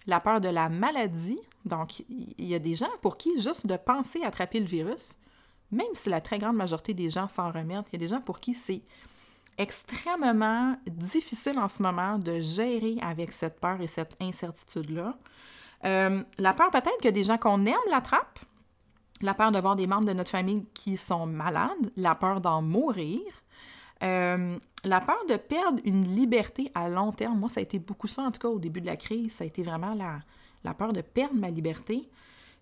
la 0.08 0.20
peur 0.20 0.40
de 0.40 0.50
la 0.50 0.70
maladie. 0.70 1.40
Donc, 1.66 2.00
il 2.10 2.46
y 2.46 2.56
a 2.56 2.60
des 2.60 2.76
gens 2.76 2.90
pour 3.02 3.18
qui 3.18 3.42
juste 3.42 3.68
de 3.68 3.76
penser 3.76 4.24
attraper 4.24 4.60
le 4.60 4.66
virus, 4.66 5.14
même 5.72 5.88
si 5.94 6.10
la 6.10 6.22
très 6.22 6.38
grande 6.38 6.56
majorité 6.56 6.94
des 6.94 7.10
gens 7.10 7.28
s'en 7.28 7.52
remettent, 7.52 7.88
il 7.92 7.94
y 7.94 7.96
a 7.96 8.00
des 8.00 8.08
gens 8.08 8.22
pour 8.22 8.40
qui 8.40 8.54
c'est 8.54 8.84
extrêmement 9.58 10.76
difficile 10.88 11.60
en 11.60 11.68
ce 11.68 11.82
moment 11.84 12.18
de 12.18 12.40
gérer 12.40 12.98
avec 13.02 13.32
cette 13.32 13.60
peur 13.60 13.82
et 13.82 13.88
cette 13.88 14.16
incertitude-là. 14.22 15.16
Euh, 15.86 16.24
la 16.38 16.54
peur 16.54 16.72
peut-être 16.72 17.02
que 17.02 17.10
des 17.10 17.24
gens 17.24 17.38
qu'on 17.38 17.66
aime 17.66 17.76
l'attrapent, 17.90 18.40
la 19.24 19.34
peur 19.34 19.52
de 19.52 19.60
voir 19.60 19.76
des 19.76 19.88
membres 19.88 20.06
de 20.06 20.14
notre 20.14 20.30
famille 20.30 20.66
qui 20.74 20.98
sont 20.98 21.26
malades, 21.26 21.92
la 21.96 22.14
peur 22.14 22.42
d'en 22.42 22.62
mourir, 22.62 23.22
euh, 24.04 24.58
la 24.84 25.00
peur 25.00 25.20
de 25.30 25.38
perdre 25.38 25.80
une 25.86 26.14
liberté 26.14 26.70
à 26.76 26.90
long 26.90 27.12
terme. 27.14 27.40
Moi, 27.40 27.50
ça 27.50 27.62
a 27.62 27.64
été 27.64 27.80
beaucoup 27.80 28.08
ça, 28.08 28.24
en 28.24 28.32
tout 28.32 28.40
cas, 28.40 28.50
au 28.50 28.60
début 28.60 28.82
de 28.82 28.86
la 28.86 28.98
crise. 28.98 29.32
Ça 29.32 29.46
a 29.46 29.48
été 29.48 29.64
vraiment 29.64 29.94
la, 29.94 30.20
la 30.66 30.74
peur 30.74 30.92
de 30.92 31.00
perdre 31.02 31.36
ma 31.36 31.50
liberté. 31.50 32.10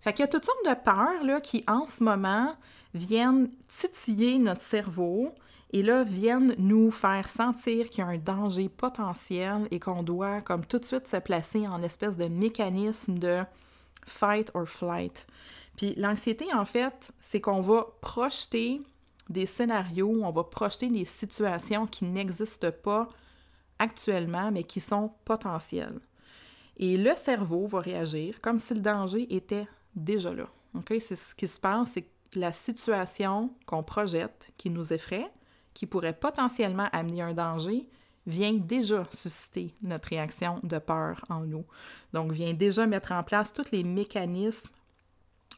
Fait 0.02 0.14
qu'il 0.14 0.22
y 0.22 0.24
a 0.24 0.28
toutes 0.28 0.46
sortes 0.46 0.66
de 0.66 0.74
peurs 0.84 1.42
qui, 1.42 1.64
en 1.68 1.88
ce 1.88 2.04
moment, 2.04 2.56
viennent 2.94 3.50
titiller 3.68 4.38
notre 4.38 4.62
cerveau 4.62 5.34
et 5.74 5.82
là, 5.82 6.04
viennent 6.04 6.54
nous 6.60 6.92
faire 6.92 7.28
sentir 7.28 7.90
qu'il 7.90 8.04
y 8.04 8.08
a 8.08 8.10
un 8.10 8.18
danger 8.18 8.70
potentiel 8.70 9.68
et 9.72 9.80
qu'on 9.80 10.04
doit, 10.04 10.42
comme 10.42 10.66
tout 10.66 10.80
de 10.80 10.86
suite, 10.86 11.08
se 11.08 11.18
placer 11.18 11.68
en 11.68 11.82
espèce 11.82 12.18
de 12.18 12.26
mécanisme 12.26 13.18
de 13.18 13.44
fight 14.06 14.52
or 14.54 14.68
flight. 14.68 15.28
Puis 15.78 15.96
l'anxiété, 15.96 16.54
en 16.54 16.66
fait, 16.66 17.12
c'est 17.20 17.42
qu'on 17.42 17.62
va 17.62 17.88
projeter 18.02 18.82
des 19.30 19.46
scénarios, 19.46 20.24
on 20.24 20.32
va 20.32 20.44
projeter 20.44 20.88
des 20.90 21.06
situations 21.06 21.88
qui 21.88 22.06
n'existent 22.06 22.72
pas 22.72 23.08
actuellement, 23.80 24.52
mais 24.52 24.64
qui 24.64 24.80
sont 24.80 25.12
potentielles. 25.26 26.00
Et 26.78 26.98
le 26.98 27.16
cerveau 27.16 27.68
va 27.68 27.80
réagir 27.80 28.42
comme 28.42 28.60
si 28.60 28.74
le 28.74 28.82
danger 28.82 29.34
était 29.34 29.68
déjà 29.96 30.34
là. 30.34 30.48
C'est 30.88 31.16
ce 31.16 31.36
qui 31.36 31.48
se 31.48 31.60
passe, 31.60 31.92
c'est 31.92 32.04
que 32.04 32.40
la 32.40 32.52
situation 32.52 33.52
qu'on 33.66 33.84
projette, 33.84 34.52
qui 34.58 34.70
nous 34.70 34.94
effraie, 34.94 35.32
qui 35.74 35.86
pourrait 35.86 36.18
potentiellement 36.18 36.88
amener 36.92 37.22
un 37.22 37.34
danger, 37.34 37.88
vient 38.28 38.54
déjà 38.54 39.04
susciter 39.12 39.74
notre 39.82 40.10
réaction 40.10 40.60
de 40.64 40.78
peur 40.78 41.26
en 41.30 41.42
nous. 41.42 41.66
Donc, 42.14 42.32
vient 42.32 42.54
déjà 42.54 42.86
mettre 42.86 43.12
en 43.12 43.24
place 43.24 43.52
tous 43.52 43.72
les 43.72 43.84
mécanismes 43.84 44.70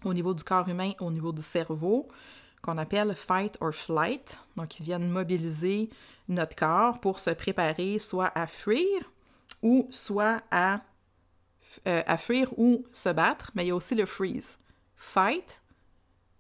au 0.04 0.14
niveau 0.14 0.34
du 0.34 0.44
corps 0.44 0.68
humain, 0.68 0.92
au 1.00 1.12
niveau 1.12 1.32
du 1.32 1.42
cerveau, 1.42 2.08
qu'on 2.62 2.78
appelle 2.78 3.16
fight 3.16 3.58
or 3.60 3.74
flight. 3.74 4.40
Donc, 4.56 4.80
ils 4.80 4.84
viennent 4.84 5.10
mobiliser 5.10 5.90
notre 6.30 6.56
corps 6.56 7.00
pour 7.00 7.20
se 7.20 7.30
préparer 7.30 8.00
soit 8.00 8.32
à 8.36 8.48
fuir 8.48 9.12
ou 9.62 9.88
soit 9.92 10.42
à, 10.50 10.82
euh, 11.88 12.02
à 12.06 12.18
fuir 12.18 12.48
ou 12.58 12.86
se 12.92 13.10
battre. 13.10 13.52
Mais 13.56 13.66
il 13.66 13.68
y 13.68 13.72
a 13.72 13.76
aussi 13.76 13.96
le 13.96 14.06
freeze. 14.06 14.58
Fight, 14.96 15.62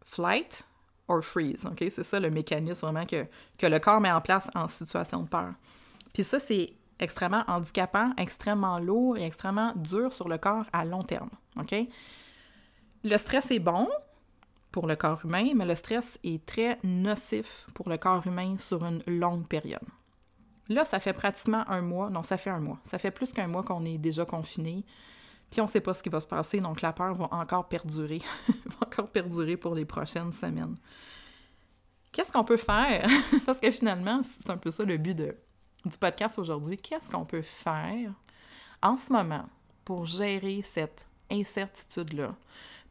flight 0.05 0.65
or 1.08 1.24
freeze. 1.24 1.65
OK? 1.65 1.84
C'est 1.89 2.03
ça 2.03 2.20
le 2.20 2.29
mécanisme 2.29 2.88
vraiment 2.88 3.05
que, 3.05 3.25
que 3.58 3.67
le 3.67 3.79
corps 3.79 4.00
met 4.00 4.12
en 4.12 4.22
place 4.22 4.50
en 4.55 4.67
situation 4.67 5.24
de 5.24 5.27
peur. 5.27 5.53
Puis 6.13 6.24
ça, 6.24 6.39
c'est 6.39 6.74
extrêmement 7.00 7.43
handicapant, 7.48 8.13
extrêmement 8.17 8.79
lourd 8.79 9.17
et 9.17 9.24
extrêmement 9.24 9.74
dur 9.75 10.13
sur 10.13 10.29
le 10.29 10.38
corps 10.38 10.65
à 10.72 10.86
long 10.86 11.03
terme. 11.03 11.29
OK? 11.58 11.75
Le 13.05 13.17
stress 13.17 13.51
est 13.51 13.60
bon 13.60 13.89
pour 14.72 14.88
le 14.88 14.95
corps 14.95 15.19
humain, 15.25 15.51
mais 15.55 15.65
le 15.65 15.75
stress 15.75 16.17
est 16.24 16.45
très 16.45 16.79
nocif 16.83 17.67
pour 17.74 17.89
le 17.89 17.98
corps 17.98 18.25
humain 18.25 18.57
sur 18.57 18.83
une 18.86 19.03
longue 19.07 19.45
période. 19.45 19.83
Là, 20.69 20.86
ça 20.86 21.01
fait 21.01 21.12
pratiquement 21.12 21.69
un 21.69 21.81
mois, 21.81 22.10
non, 22.10 22.24
ça 22.24 22.38
fait 22.38 22.50
un 22.50 22.62
mois. 22.62 22.79
Ça 22.89 22.98
fait 22.98 23.12
plus 23.12 23.33
qu'un 23.33 23.48
mois 23.48 23.63
qu'on 23.63 23.83
est 23.83 23.98
déjà 23.98 24.24
confiné, 24.24 24.86
puis 25.51 25.60
on 25.60 25.65
ne 25.65 25.69
sait 25.69 25.81
pas 25.81 25.93
ce 25.93 26.01
qui 26.01 26.07
va 26.07 26.22
se 26.22 26.25
passer, 26.27 26.62
donc 26.62 26.81
la 26.81 26.93
peur 26.93 27.13
va 27.13 27.27
encore 27.31 27.67
perdurer, 27.67 28.22
va 28.48 28.88
encore 28.88 29.12
perdurer 29.12 29.57
pour 29.57 29.75
les 29.75 29.86
prochaines 29.86 30.31
semaines. 30.31 30.77
Qu'est-ce 32.13 32.31
qu'on 32.31 32.45
peut 32.45 32.57
faire? 32.57 33.05
Parce 33.45 33.60
que 33.60 33.69
finalement, 33.69 34.22
c'est 34.24 34.50
un 34.50 34.57
peu 34.57 34.72
ça 34.72 34.86
le 34.86 34.95
but 34.95 35.15
du 35.15 35.98
podcast 36.00 36.39
aujourd'hui. 36.39 36.77
Qu'est-ce 36.77 37.12
qu'on 37.12 37.25
peut 37.25 37.41
faire 37.41 38.13
en 38.81 38.95
ce 38.95 39.12
moment 39.12 39.45
pour 39.83 40.05
gérer 40.05 40.62
cette 40.62 41.05
incertitude-là? 41.29 42.33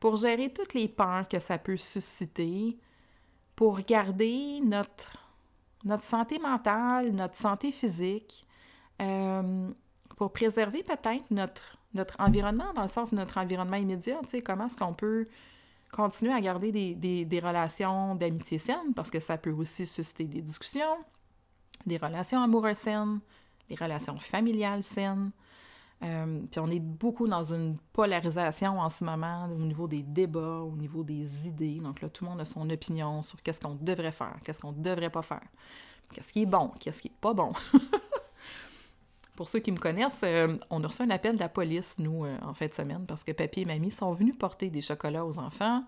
Pour 0.02 0.16
gérer 0.16 0.52
toutes 0.52 0.74
les 0.74 0.88
peurs 0.88 1.28
que 1.28 1.38
ça 1.38 1.58
peut 1.58 1.76
susciter, 1.76 2.76
pour 3.54 3.78
garder 3.82 4.58
notre, 4.60 5.16
notre 5.84 6.02
santé 6.02 6.40
mentale, 6.40 7.12
notre 7.12 7.36
santé 7.36 7.70
physique, 7.70 8.44
euh, 9.00 9.70
pour 10.16 10.32
préserver 10.32 10.82
peut-être 10.82 11.30
notre, 11.30 11.78
notre 11.94 12.16
environnement, 12.18 12.72
dans 12.74 12.82
le 12.82 12.88
sens 12.88 13.12
de 13.12 13.16
notre 13.16 13.38
environnement 13.38 13.76
immédiat, 13.76 14.18
tu 14.24 14.30
sais, 14.30 14.42
comment 14.42 14.66
est-ce 14.66 14.74
qu'on 14.74 14.92
peut 14.92 15.28
continuer 15.92 16.32
à 16.32 16.40
garder 16.40 16.72
des, 16.72 16.96
des, 16.96 17.24
des 17.24 17.38
relations 17.38 18.16
d'amitié 18.16 18.58
saines, 18.58 18.94
parce 18.96 19.08
que 19.08 19.20
ça 19.20 19.38
peut 19.38 19.52
aussi 19.52 19.86
susciter 19.86 20.24
des 20.24 20.42
discussions, 20.42 20.98
des 21.86 21.98
relations 21.98 22.42
amoureuses 22.42 22.78
saines, 22.78 23.20
des 23.68 23.76
relations 23.76 24.18
familiales 24.18 24.82
saines, 24.82 25.30
euh, 26.02 26.40
puis 26.50 26.60
on 26.60 26.68
est 26.68 26.80
beaucoup 26.80 27.28
dans 27.28 27.52
une 27.54 27.78
polarisation 27.92 28.80
en 28.80 28.90
ce 28.90 29.04
moment 29.04 29.46
au 29.46 29.60
niveau 29.62 29.86
des 29.86 30.02
débats, 30.02 30.60
au 30.60 30.76
niveau 30.76 31.04
des 31.04 31.46
idées. 31.46 31.78
Donc 31.80 32.00
là, 32.00 32.08
tout 32.08 32.24
le 32.24 32.30
monde 32.30 32.40
a 32.40 32.44
son 32.44 32.68
opinion 32.68 33.22
sur 33.22 33.40
qu'est-ce 33.42 33.60
qu'on 33.60 33.74
devrait 33.74 34.12
faire, 34.12 34.36
qu'est-ce 34.44 34.60
qu'on 34.60 34.72
devrait 34.72 35.10
pas 35.10 35.22
faire, 35.22 35.46
qu'est-ce 36.12 36.32
qui 36.32 36.42
est 36.42 36.46
bon, 36.46 36.72
qu'est-ce 36.80 37.00
qui 37.00 37.08
n'est 37.08 37.16
pas 37.20 37.34
bon. 37.34 37.52
Pour 39.36 39.48
ceux 39.48 39.60
qui 39.60 39.72
me 39.72 39.78
connaissent, 39.78 40.20
euh, 40.24 40.56
on 40.70 40.82
a 40.84 40.86
reçu 40.86 41.02
un 41.02 41.10
appel 41.10 41.36
de 41.36 41.40
la 41.40 41.48
police, 41.48 41.94
nous, 41.98 42.24
euh, 42.24 42.36
en 42.42 42.52
fin 42.52 42.66
de 42.66 42.74
semaine, 42.74 43.06
parce 43.06 43.24
que 43.24 43.32
papy 43.32 43.62
et 43.62 43.64
mamie 43.64 43.90
sont 43.90 44.12
venus 44.12 44.36
porter 44.36 44.70
des 44.70 44.80
chocolats 44.80 45.24
aux 45.24 45.38
enfants 45.38 45.84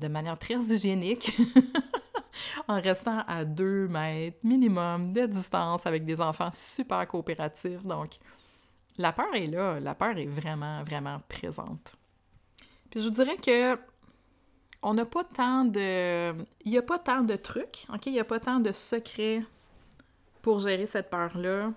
de 0.00 0.06
manière 0.06 0.38
très 0.38 0.54
hygiénique. 0.54 1.36
en 2.68 2.80
restant 2.80 3.22
à 3.26 3.44
deux 3.44 3.88
mètres 3.88 4.38
minimum 4.42 5.12
de 5.12 5.26
distance 5.26 5.86
avec 5.86 6.04
des 6.04 6.20
enfants 6.20 6.50
super 6.52 7.06
coopératifs. 7.08 7.84
Donc, 7.84 8.18
la 8.98 9.12
peur 9.12 9.34
est 9.34 9.46
là, 9.46 9.80
la 9.80 9.94
peur 9.94 10.16
est 10.18 10.26
vraiment, 10.26 10.82
vraiment 10.84 11.20
présente. 11.28 11.96
Puis 12.90 13.00
je 13.00 13.08
vous 13.08 13.14
dirais 13.14 13.36
que 13.36 13.78
on 14.82 14.94
n'a 14.94 15.04
pas 15.04 15.24
tant 15.24 15.64
de. 15.64 16.32
Il 16.64 16.70
n'y 16.70 16.78
a 16.78 16.82
pas 16.82 16.98
tant 16.98 17.22
de 17.22 17.36
trucs, 17.36 17.86
OK? 17.92 18.06
Il 18.06 18.12
n'y 18.12 18.20
a 18.20 18.24
pas 18.24 18.38
tant 18.38 18.60
de 18.60 18.72
secrets 18.72 19.42
pour 20.42 20.60
gérer 20.60 20.86
cette 20.86 21.10
peur-là. 21.10 21.72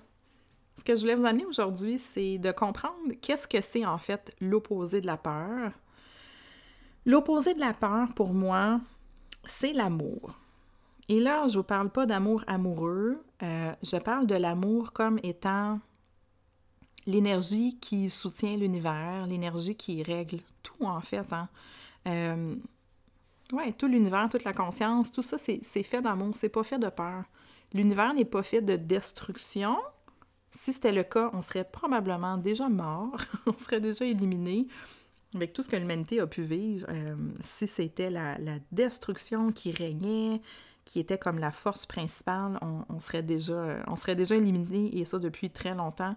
Ce 0.77 0.83
que 0.83 0.95
je 0.95 1.01
voulais 1.01 1.15
vous 1.15 1.25
amener 1.25 1.45
aujourd'hui, 1.45 1.99
c'est 1.99 2.37
de 2.37 2.51
comprendre 2.51 3.13
qu'est-ce 3.21 3.47
que 3.47 3.61
c'est 3.61 3.85
en 3.85 3.97
fait 3.97 4.33
l'opposé 4.39 5.01
de 5.01 5.07
la 5.07 5.17
peur. 5.17 5.71
L'opposé 7.05 7.53
de 7.53 7.59
la 7.59 7.73
peur, 7.73 8.13
pour 8.13 8.33
moi, 8.33 8.79
c'est 9.45 9.73
l'amour. 9.73 10.39
Et 11.07 11.19
là, 11.19 11.47
je 11.47 11.53
ne 11.53 11.57
vous 11.57 11.63
parle 11.63 11.89
pas 11.89 12.05
d'amour 12.05 12.43
amoureux, 12.45 13.23
euh, 13.41 13.73
je 13.81 13.97
parle 13.97 14.27
de 14.27 14.35
l'amour 14.35 14.93
comme 14.93 15.19
étant 15.23 15.79
l'énergie 17.09 17.77
qui 17.79 18.09
soutient 18.09 18.55
l'univers, 18.55 19.25
l'énergie 19.27 19.75
qui 19.75 20.03
règle 20.03 20.39
tout 20.63 20.85
en 20.85 21.01
fait. 21.01 21.31
Hein. 21.33 21.49
Euh, 22.07 22.55
ouais, 23.51 23.73
tout 23.73 23.87
l'univers, 23.87 24.29
toute 24.29 24.43
la 24.43 24.53
conscience, 24.53 25.11
tout 25.11 25.21
ça, 25.21 25.37
c'est 25.37 25.83
fait 25.83 26.01
d'amour, 26.01 26.35
c'est 26.35 26.49
pas 26.49 26.63
fait 26.63 26.79
de 26.79 26.89
peur. 26.89 27.23
L'univers 27.73 28.13
n'est 28.13 28.25
pas 28.25 28.43
fait 28.43 28.61
de 28.61 28.75
destruction. 28.75 29.77
Si 30.51 30.73
c'était 30.73 30.91
le 30.91 31.03
cas, 31.03 31.29
on 31.33 31.41
serait 31.41 31.63
probablement 31.63 32.37
déjà 32.37 32.69
mort, 32.69 33.17
on 33.45 33.57
serait 33.57 33.81
déjà 33.81 34.05
éliminé 34.05 34.67
avec 35.35 35.53
tout 35.53 35.61
ce 35.61 35.69
que 35.69 35.75
l'humanité 35.75 36.19
a 36.19 36.27
pu 36.27 36.41
vivre. 36.41 36.87
Euh, 36.89 37.15
si 37.43 37.67
c'était 37.67 38.09
la, 38.09 38.37
destruction 38.71 39.51
qui 39.51 39.71
régnait, 39.71 40.41
qui 40.85 40.99
était 40.99 41.19
comme 41.19 41.37
la 41.37 41.51
force 41.51 41.85
principale, 41.85 42.57
on, 42.61 42.83
on, 42.89 42.99
serait 42.99 43.21
déjà, 43.21 43.83
on 43.87 43.95
serait 43.95 44.15
déjà 44.15 44.35
éliminé 44.35 44.97
et 44.97 45.05
ça 45.05 45.19
depuis 45.19 45.51
très 45.51 45.75
longtemps. 45.75 46.15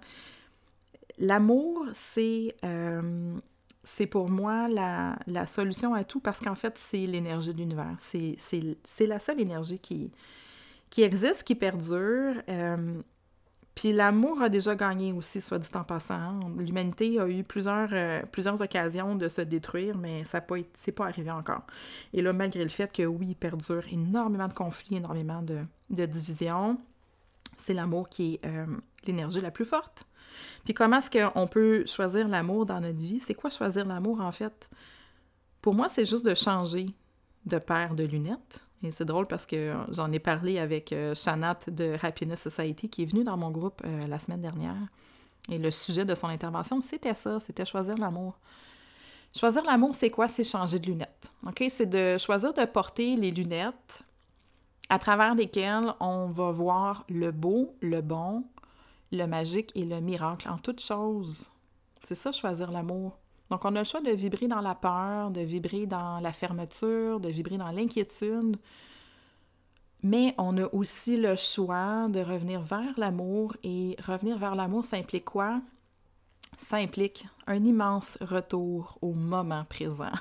L'amour, 1.19 1.87
c'est 1.93 2.55
euh, 2.65 3.39
c'est 3.85 4.07
pour 4.07 4.29
moi 4.29 4.69
la, 4.69 5.19
la, 5.27 5.47
solution 5.47 5.95
à 5.95 6.05
tout 6.05 6.21
parce 6.21 6.39
qu'en 6.39 6.55
fait, 6.55 6.75
c'est 6.79 7.05
l'énergie 7.07 7.53
de 7.53 7.59
l'univers. 7.59 7.97
C'est 7.99 9.07
la 9.07 9.19
seule 9.19 9.41
énergie 9.41 9.79
qui, 9.79 10.13
qui 10.91 11.03
existe, 11.03 11.43
qui 11.45 11.55
perdure. 11.55 12.35
Euh, 12.49 13.03
puis 13.75 13.93
l'amour 13.93 14.43
a 14.43 14.49
déjà 14.49 14.75
gagné 14.75 15.13
aussi, 15.13 15.41
soit 15.41 15.59
dit 15.59 15.69
en 15.75 15.83
passant. 15.83 16.39
L'humanité 16.59 17.19
a 17.19 17.27
eu 17.27 17.43
plusieurs, 17.43 17.89
euh, 17.93 18.23
plusieurs 18.31 18.61
occasions 18.61 19.17
de 19.17 19.29
se 19.29 19.41
détruire, 19.41 19.97
mais 19.97 20.25
ça 20.25 20.41
n'est 20.41 20.93
pas, 20.93 21.07
arrivé 21.07 21.31
encore. 21.31 21.63
Et 22.13 22.23
là, 22.23 22.33
malgré 22.33 22.63
le 22.63 22.71
fait 22.71 22.93
que 22.93 23.05
oui, 23.05 23.29
il 23.31 23.35
perdure 23.35 23.83
énormément 23.91 24.47
de 24.47 24.53
conflits, 24.53 24.97
énormément 24.97 25.43
de, 25.43 25.61
de 25.91 26.07
divisions, 26.07 26.79
c'est 27.57 27.73
l'amour 27.73 28.09
qui 28.09 28.35
est 28.35 28.47
l'énergie 29.07 29.41
la 29.41 29.51
plus 29.51 29.65
forte. 29.65 30.07
Puis 30.65 30.75
comment 30.75 30.99
est-ce 30.99 31.11
qu'on 31.11 31.47
peut 31.47 31.85
choisir 31.87 32.29
l'amour 32.29 32.67
dans 32.67 32.81
notre 32.81 32.99
vie? 32.99 33.21
C'est 33.21 33.35
quoi 33.35 33.51
choisir 33.51 33.87
l'amour 33.87 34.21
en 34.21 34.33
fait? 34.33 34.71
Pour 35.61 35.75
moi, 35.75 35.89
c'est 35.89 36.05
juste 36.05 36.25
de 36.25 36.35
changer 36.35 36.87
de 37.47 37.59
paire 37.59 37.95
de 37.95 38.05
lunettes. 38.05 38.67
Et 38.83 38.91
c'est 38.91 39.05
drôle 39.05 39.27
parce 39.27 39.47
que 39.47 39.75
j'en 39.91 40.11
ai 40.11 40.19
parlé 40.19 40.59
avec 40.59 40.93
euh, 40.93 41.15
Shanat 41.15 41.61
de 41.69 41.97
Happiness 42.03 42.43
Society 42.43 42.89
qui 42.89 43.03
est 43.03 43.07
venue 43.07 43.23
dans 43.23 43.37
mon 43.37 43.51
groupe 43.51 43.81
euh, 43.85 44.07
la 44.09 44.19
semaine 44.19 44.41
dernière. 44.41 44.77
Et 45.49 45.59
le 45.59 45.71
sujet 45.71 46.05
de 46.05 46.15
son 46.15 46.29
intervention, 46.29 46.81
c'était 46.81 47.15
ça, 47.15 47.39
c'était 47.41 47.65
choisir 47.65 47.97
l'amour. 47.97 48.39
Choisir 49.37 49.65
l'amour, 49.65 49.95
c'est 49.95 50.11
quoi? 50.11 50.29
C'est 50.29 50.45
changer 50.45 50.79
de 50.79 50.87
lunettes. 50.87 51.33
OK? 51.47 51.65
C'est 51.69 51.87
de 51.87 52.19
choisir 52.19 52.53
de 52.53 52.65
porter 52.65 53.17
les 53.17 53.31
lunettes 53.31 54.05
à 54.89 54.99
travers 54.99 55.35
lesquelles 55.35 55.95
on 56.01 56.27
va 56.27 56.51
voir 56.51 57.05
le 57.09 57.31
beau, 57.31 57.75
le 57.81 58.03
bon, 58.03 58.45
le 59.13 59.27
magique 59.27 59.71
et 59.75 59.85
le 59.85 60.01
miracle 60.01 60.49
en 60.49 60.59
toutes 60.59 60.81
choses. 60.81 61.51
C'est 62.05 62.15
ça, 62.15 62.33
choisir 62.33 62.73
l'amour. 62.73 63.19
Donc, 63.51 63.65
on 63.65 63.77
a 63.77 63.81
le 63.81 63.85
choix 63.85 64.01
de 64.01 64.11
vibrer 64.11 64.49
dans 64.49 64.61
la 64.61 64.75
peur, 64.75 65.31
de 65.31 65.43
vibrer 65.43 65.87
dans 65.87 66.21
la 66.21 66.33
fermeture, 66.33 67.21
de 67.21 67.29
vibrer 67.29 67.59
dans 67.59 67.71
l'inquiétude. 67.71 68.57
Mais 70.03 70.35
on 70.39 70.57
a 70.57 70.67
aussi 70.73 71.17
le 71.17 71.37
choix 71.37 72.09
de 72.09 72.21
revenir 72.21 72.63
vers 72.63 72.99
l'amour. 72.99 73.55
Et 73.63 73.97
revenir 74.05 74.39
vers 74.39 74.55
l'amour, 74.55 74.85
ça 74.85 74.97
implique 74.97 75.27
quoi? 75.27 75.61
Ça 76.59 76.77
implique 76.77 77.27
un 77.47 77.63
immense 77.63 78.17
retour 78.21 78.99
au 79.03 79.13
moment 79.13 79.65
présent. 79.65 80.13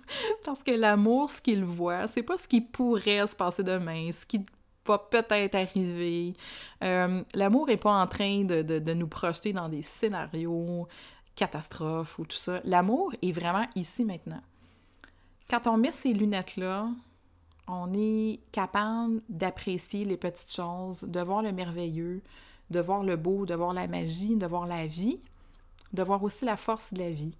Parce 0.44 0.62
que 0.62 0.72
l'amour, 0.72 1.30
ce 1.30 1.40
qu'il 1.40 1.64
voit, 1.64 2.08
c'est 2.08 2.22
pas 2.22 2.36
ce 2.36 2.48
qui 2.48 2.60
pourrait 2.60 3.26
se 3.26 3.36
passer 3.36 3.62
demain, 3.62 4.10
ce 4.12 4.26
qui 4.26 4.44
peut-être 4.98 5.54
arriver. 5.54 6.34
Euh, 6.82 7.22
l'amour 7.34 7.66
n'est 7.66 7.76
pas 7.76 7.92
en 7.92 8.06
train 8.06 8.44
de, 8.44 8.62
de, 8.62 8.94
nous 8.94 9.08
projeter 9.08 9.52
dans 9.52 9.68
des 9.68 9.82
scénarios 9.82 10.88
catastrophe 11.34 12.18
ou 12.18 12.24
tout 12.24 12.36
ça. 12.36 12.60
L'amour 12.64 13.12
est 13.22 13.32
vraiment 13.32 13.66
ici 13.74 14.04
maintenant. 14.04 14.42
Quand 15.48 15.66
on 15.66 15.76
met 15.76 15.92
ces 15.92 16.12
lunettes-là, 16.12 16.88
on 17.66 17.92
est 17.94 18.40
capable 18.52 19.20
d'apprécier 19.28 20.04
les 20.04 20.16
petites 20.16 20.52
choses, 20.52 21.02
de 21.02 21.20
voir 21.20 21.42
le 21.42 21.52
merveilleux, 21.52 22.22
de 22.70 22.80
voir 22.80 23.02
le 23.02 23.16
beau, 23.16 23.46
de 23.46 23.54
voir 23.54 23.72
la 23.72 23.86
magie, 23.86 24.36
de 24.36 24.46
voir 24.46 24.66
la 24.66 24.86
vie, 24.86 25.20
de 25.92 26.02
voir 26.02 26.22
aussi 26.22 26.44
la 26.44 26.56
force 26.56 26.92
de 26.92 26.98
la 26.98 27.10
vie. 27.10 27.34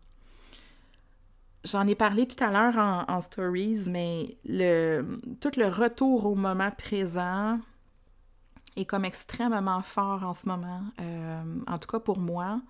J'en 1.65 1.87
ai 1.87 1.95
parlé 1.95 2.27
tout 2.27 2.43
à 2.43 2.51
l'heure 2.51 3.05
en, 3.09 3.21
stories, 3.21 3.85
mais 3.87 4.39
le, 4.47 5.21
tout 5.41 5.51
le 5.59 5.67
retour 5.67 6.25
au 6.25 6.35
moment 6.35 6.71
présent 6.71 7.59
est 8.77 8.87
comme 8.87 9.05
extrêmement 9.05 9.83
fort 9.83 10.23
en 10.23 10.33
ce 10.33 10.49
moment, 10.49 10.83
euh, 11.01 11.43
en 11.67 11.79
tout 11.79 11.89
cas 11.89 12.01
pour 12.01 12.19
moi. 12.19 12.63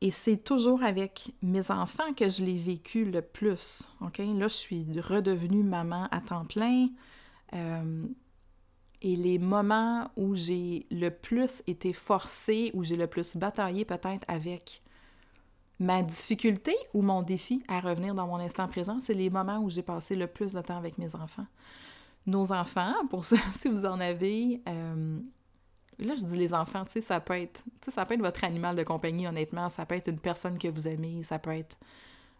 Et 0.00 0.10
c'est 0.10 0.38
toujours 0.38 0.82
avec 0.82 1.32
mes 1.42 1.70
enfants 1.70 2.12
que 2.14 2.28
je 2.28 2.44
l'ai 2.44 2.58
vécu 2.58 3.04
le 3.04 3.22
plus. 3.22 3.88
OK? 4.00 4.18
Là, 4.18 4.48
je 4.48 4.54
suis 4.54 4.86
redevenue 5.00 5.62
maman 5.62 6.08
à 6.10 6.20
temps 6.20 6.44
plein. 6.44 6.88
Euh, 7.54 8.06
et 9.02 9.16
les 9.16 9.38
moments 9.38 10.10
où 10.16 10.34
j'ai 10.34 10.86
le 10.90 11.10
plus 11.10 11.62
été 11.66 11.92
forcée, 11.92 12.70
où 12.74 12.82
j'ai 12.84 12.96
le 12.96 13.06
plus 13.06 13.36
bataillé 13.36 13.84
peut-être 13.84 14.24
avec 14.28 14.82
ma 15.80 16.02
difficulté 16.02 16.74
ou 16.92 17.02
mon 17.02 17.22
défi 17.22 17.62
à 17.68 17.80
revenir 17.80 18.14
dans 18.14 18.26
mon 18.26 18.38
instant 18.38 18.68
présent, 18.68 18.98
c'est 19.00 19.14
les 19.14 19.30
moments 19.30 19.58
où 19.58 19.70
j'ai 19.70 19.82
passé 19.82 20.14
le 20.16 20.26
plus 20.26 20.52
de 20.52 20.60
temps 20.60 20.76
avec 20.76 20.98
mes 20.98 21.14
enfants. 21.14 21.46
Nos 22.26 22.52
enfants, 22.52 22.94
pour 23.10 23.24
ça, 23.24 23.36
si 23.54 23.68
vous 23.68 23.84
en 23.84 24.00
avez, 24.00 24.62
euh, 24.68 25.18
Là, 25.98 26.14
je 26.16 26.24
dis 26.24 26.36
les 26.36 26.54
enfants, 26.54 26.84
tu 26.84 26.92
sais, 26.92 27.00
ça 27.00 27.20
peut 27.20 27.40
être, 27.40 27.62
ça 27.88 28.04
peut 28.04 28.14
être 28.14 28.20
votre 28.20 28.42
animal 28.44 28.74
de 28.74 28.82
compagnie, 28.82 29.26
honnêtement. 29.26 29.68
Ça 29.70 29.86
peut 29.86 29.94
être 29.94 30.08
une 30.08 30.18
personne 30.18 30.58
que 30.58 30.68
vous 30.68 30.88
aimez, 30.88 31.22
ça 31.22 31.38
peut 31.38 31.52
être, 31.56 31.76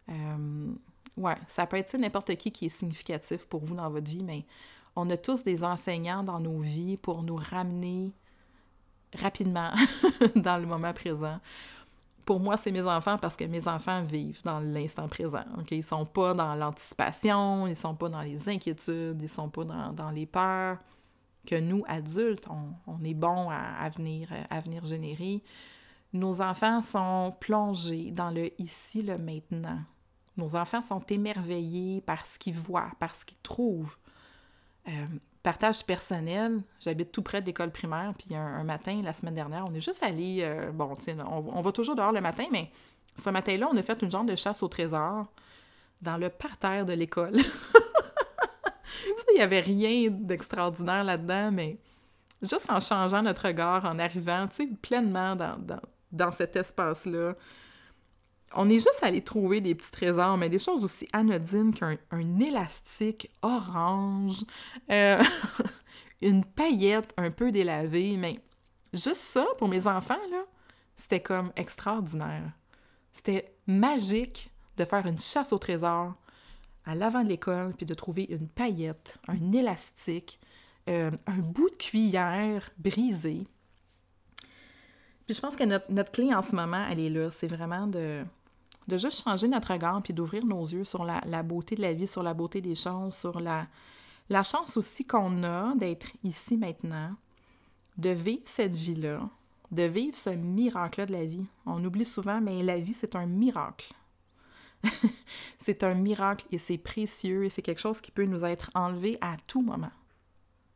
euh, 0.09 0.73
ouais, 1.17 1.37
ça 1.47 1.67
peut 1.67 1.77
être 1.77 1.97
n'importe 1.97 2.35
qui 2.37 2.51
qui 2.51 2.67
est 2.67 2.71
significatif 2.71 3.47
pour 3.47 3.65
vous 3.65 3.77
dans 3.77 3.91
votre 3.91 4.11
vie, 4.11 4.25
mais 4.25 4.45
on 4.97 5.09
a 5.11 5.17
tous 5.17 5.45
des 5.45 5.63
enseignants 5.63 6.25
dans 6.25 6.41
nos 6.41 6.59
vies 6.59 6.97
pour 6.97 7.23
nous 7.23 7.37
ramener 7.37 8.13
rapidement 9.15 9.73
dans 10.37 10.59
le 10.59 10.67
moment 10.67 10.93
présent. 10.93 11.39
Pour 12.25 12.41
moi, 12.41 12.57
c'est 12.57 12.71
mes 12.71 12.83
enfants 12.83 13.19
parce 13.19 13.37
que 13.37 13.45
mes 13.45 13.69
enfants 13.69 14.03
vivent 14.03 14.43
dans 14.45 14.61
l'instant 14.61 15.09
présent. 15.09 15.45
ok? 15.59 15.71
Ils 15.73 15.85
sont 15.85 16.07
pas 16.07 16.35
dans 16.35 16.55
l'anticipation, 16.55 17.67
ils 17.67 17.77
sont 17.77 17.95
pas 17.95 18.09
dans 18.09 18.23
les 18.23 18.49
inquiétudes, 18.49 19.21
ils 19.21 19.29
sont 19.29 19.49
pas 19.51 19.65
dans, 19.65 19.93
dans 19.93 20.11
les 20.11 20.27
peurs 20.27 20.79
que 21.45 21.57
nous, 21.61 21.85
adultes, 21.87 22.49
on, 22.87 22.99
est 23.05 23.15
bon 23.15 23.51
à, 23.51 23.89
venir, 23.91 24.29
à 24.51 24.61
venir 24.61 24.85
générer. 24.85 25.43
Nos 26.13 26.41
enfants 26.41 26.81
sont 26.81 27.35
plongés 27.41 28.11
dans 28.11 28.31
le 28.31 28.51
ici, 28.61 29.03
le 29.03 29.19
maintenant. 29.19 29.81
Nos 30.37 30.57
enfants 30.57 30.83
sont 30.83 31.05
émerveillés 31.09 32.01
par 32.01 32.25
ce 32.27 32.39
qu'ils 32.39 32.55
voient, 32.55 32.91
par 32.99 33.15
ce 33.15 33.25
qu'ils 33.25 33.41
trouvent. 33.41 33.97
Euh, 34.89 35.07
partage 35.45 35.87
personnel, 35.87 36.63
j'habite 36.81 37.13
tout 37.13 37.23
près 37.23 37.41
de 37.41 37.47
l'école 37.47 37.71
primaire, 37.71 38.13
puis 38.19 38.35
un, 38.35 38.65
matin, 38.65 39.01
la 39.05 39.13
semaine 39.13 39.35
dernière, 39.35 39.65
on 39.71 39.75
est 39.75 39.81
juste 39.81 40.03
allé, 40.03 40.39
euh, 40.41 40.73
bon, 40.73 40.97
on, 41.07 41.45
on 41.55 41.61
va 41.61 41.71
toujours 41.71 41.95
dehors 41.95 42.11
le 42.11 42.21
matin, 42.21 42.47
mais 42.51 42.73
ce 43.17 43.31
matin-là, 43.31 43.69
on 43.71 43.77
a 43.77 43.83
fait 43.83 44.03
une 44.03 44.11
genre 44.11 44.25
de 44.25 44.35
chasse 44.35 44.63
au 44.63 44.69
trésor 44.69 45.27
dans 46.03 46.17
le 46.17 46.29
parterre 46.31 46.85
de 46.85 46.93
l'école. 46.93 47.37
il 49.35 49.37
n'y 49.37 49.43
avait 49.43 49.61
rien 49.61 50.09
d'extraordinaire 50.11 51.05
là-dedans, 51.05 51.51
mais 51.53 51.79
juste 52.43 52.71
en 52.71 52.81
changeant 52.81 53.23
notre 53.23 53.47
regard, 53.47 53.85
en 53.85 53.99
arrivant, 53.99 54.47
tu 54.49 54.57
sais, 54.57 54.69
pleinement 54.81 55.37
dans, 55.37 55.57
dans, 56.13 56.33
cet 56.33 56.57
espace-là, 56.57 57.35
on 58.57 58.69
est 58.69 58.79
juste 58.79 59.01
allé 59.03 59.23
trouver 59.23 59.61
des 59.61 59.75
petits 59.75 59.91
trésors, 59.91 60.37
mais 60.37 60.49
des 60.49 60.59
choses 60.59 60.85
aussi 60.85 61.09
anodines 61.13 61.73
qu'un 61.73 61.97
élastique 62.41 63.31
orange, 63.43 64.45
euh, 64.91 65.23
une 66.23 66.45
paillette 66.45 67.13
un 67.17 67.31
peu 67.31 67.53
délavée, 67.53 68.17
mais 68.17 68.41
juste 68.93 69.23
ça, 69.23 69.47
pour 69.59 69.69
mes 69.69 69.87
enfants, 69.87 70.21
là, 70.31 70.45
c'était 70.97 71.21
comme 71.21 71.53
extraordinaire. 71.57 72.53
C'était 73.13 73.55
magique 73.67 74.51
de 74.77 74.85
faire 74.85 75.07
une 75.07 75.19
chasse 75.19 75.53
au 75.53 75.59
trésor 75.59 76.15
à 76.87 76.95
l'avant 76.95 77.23
de 77.23 77.29
l'école, 77.29 77.73
puis 77.75 77.87
de 77.87 77.95
trouver 77.95 78.27
une 78.29 78.49
paillette, 78.49 79.19
un 79.29 79.53
élastique, 79.53 80.39
euh, 80.89 81.11
un 81.27 81.39
bout 81.39 81.71
de 81.71 81.77
cuillère 81.77 82.71
brisé. 82.77 83.47
Puis 85.27 85.35
je 85.35 85.41
pense 85.41 85.57
que 85.57 85.65
notre, 85.65 86.13
clé 86.13 86.35
en 86.35 86.43
ce 86.43 86.55
moment, 86.55 86.87
elle 86.91 87.01
est 87.01 87.09
là. 87.09 87.31
C'est 87.31 87.47
vraiment 87.47 87.87
de, 87.87 88.23
de 88.89 88.99
juste 88.99 89.23
changer 89.23 89.49
notre 89.49 89.73
regard, 89.73 90.03
puis 90.03 90.13
d'ouvrir 90.13 90.45
nos 90.45 90.63
yeux 90.63 90.85
sur 90.85 91.05
la, 91.05 91.43
beauté 91.43 91.75
de 91.75 91.83
la 91.83 91.93
vie, 91.93 92.07
sur 92.07 92.23
la 92.23 92.35
beauté 92.35 92.61
des 92.61 92.75
choses, 92.75 93.15
sur 93.15 93.41
la, 93.41 93.67
la 94.29 94.43
chance 94.43 94.77
aussi 94.77 95.05
qu'on 95.05 95.43
a 95.43 95.75
d'être 95.75 96.13
ici 96.23 96.57
maintenant, 96.57 97.15
de 97.97 98.11
vivre 98.11 98.43
cette 98.45 98.77
vie-là, 98.77 99.29
de 99.71 99.83
vivre 99.85 100.17
ce 100.17 100.31
miracle-là 100.31 101.07
de 101.07 101.13
la 101.13 101.25
vie. 101.25 101.47
On 101.67 101.85
oublie 101.85 102.05
souvent, 102.05 102.41
mais 102.41 102.63
la 102.63 102.79
vie, 102.79 102.95
c'est 102.95 103.17
un 103.17 103.27
miracle. 103.27 103.93
c'est 105.59 105.83
un 105.83 105.95
miracle 105.95 106.47
et 106.51 106.59
c'est 106.59 106.79
précieux 106.79 107.45
et 107.45 107.51
c'est 107.51 107.63
quelque 107.63 107.81
chose 107.81 108.01
qui 108.01 108.11
peut 108.11 108.27
nous 108.27 108.45
être 108.45 108.71
enlevé 108.75 109.19
à 109.21 109.37
tout 109.47 109.63
moment. 109.63 109.93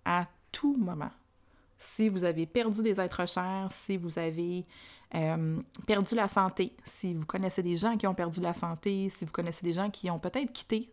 À 0.05 0.27
tout 0.53 0.77
moment. 0.77 1.11
Si 1.79 2.09
vous 2.09 2.25
avez 2.25 2.47
perdu 2.47 2.83
des 2.83 3.01
êtres 3.01 3.29
chers, 3.29 3.69
si 3.71 3.97
vous 3.97 4.19
avez 4.19 4.67
euh, 5.15 5.63
perdu 5.87 6.15
la 6.15 6.27
santé, 6.27 6.77
si 6.85 7.15
vous 7.15 7.25
connaissez 7.25 7.63
des 7.63 7.77
gens 7.77 7.97
qui 7.97 8.07
ont 8.07 8.15
perdu 8.15 8.41
la 8.41 8.53
santé, 8.53 9.09
si 9.09 9.25
vous 9.25 9.33
connaissez 9.33 9.65
des 9.65 9.73
gens 9.73 9.89
qui 9.89 10.11
ont 10.11 10.19
peut-être 10.19 10.53
quitté 10.53 10.93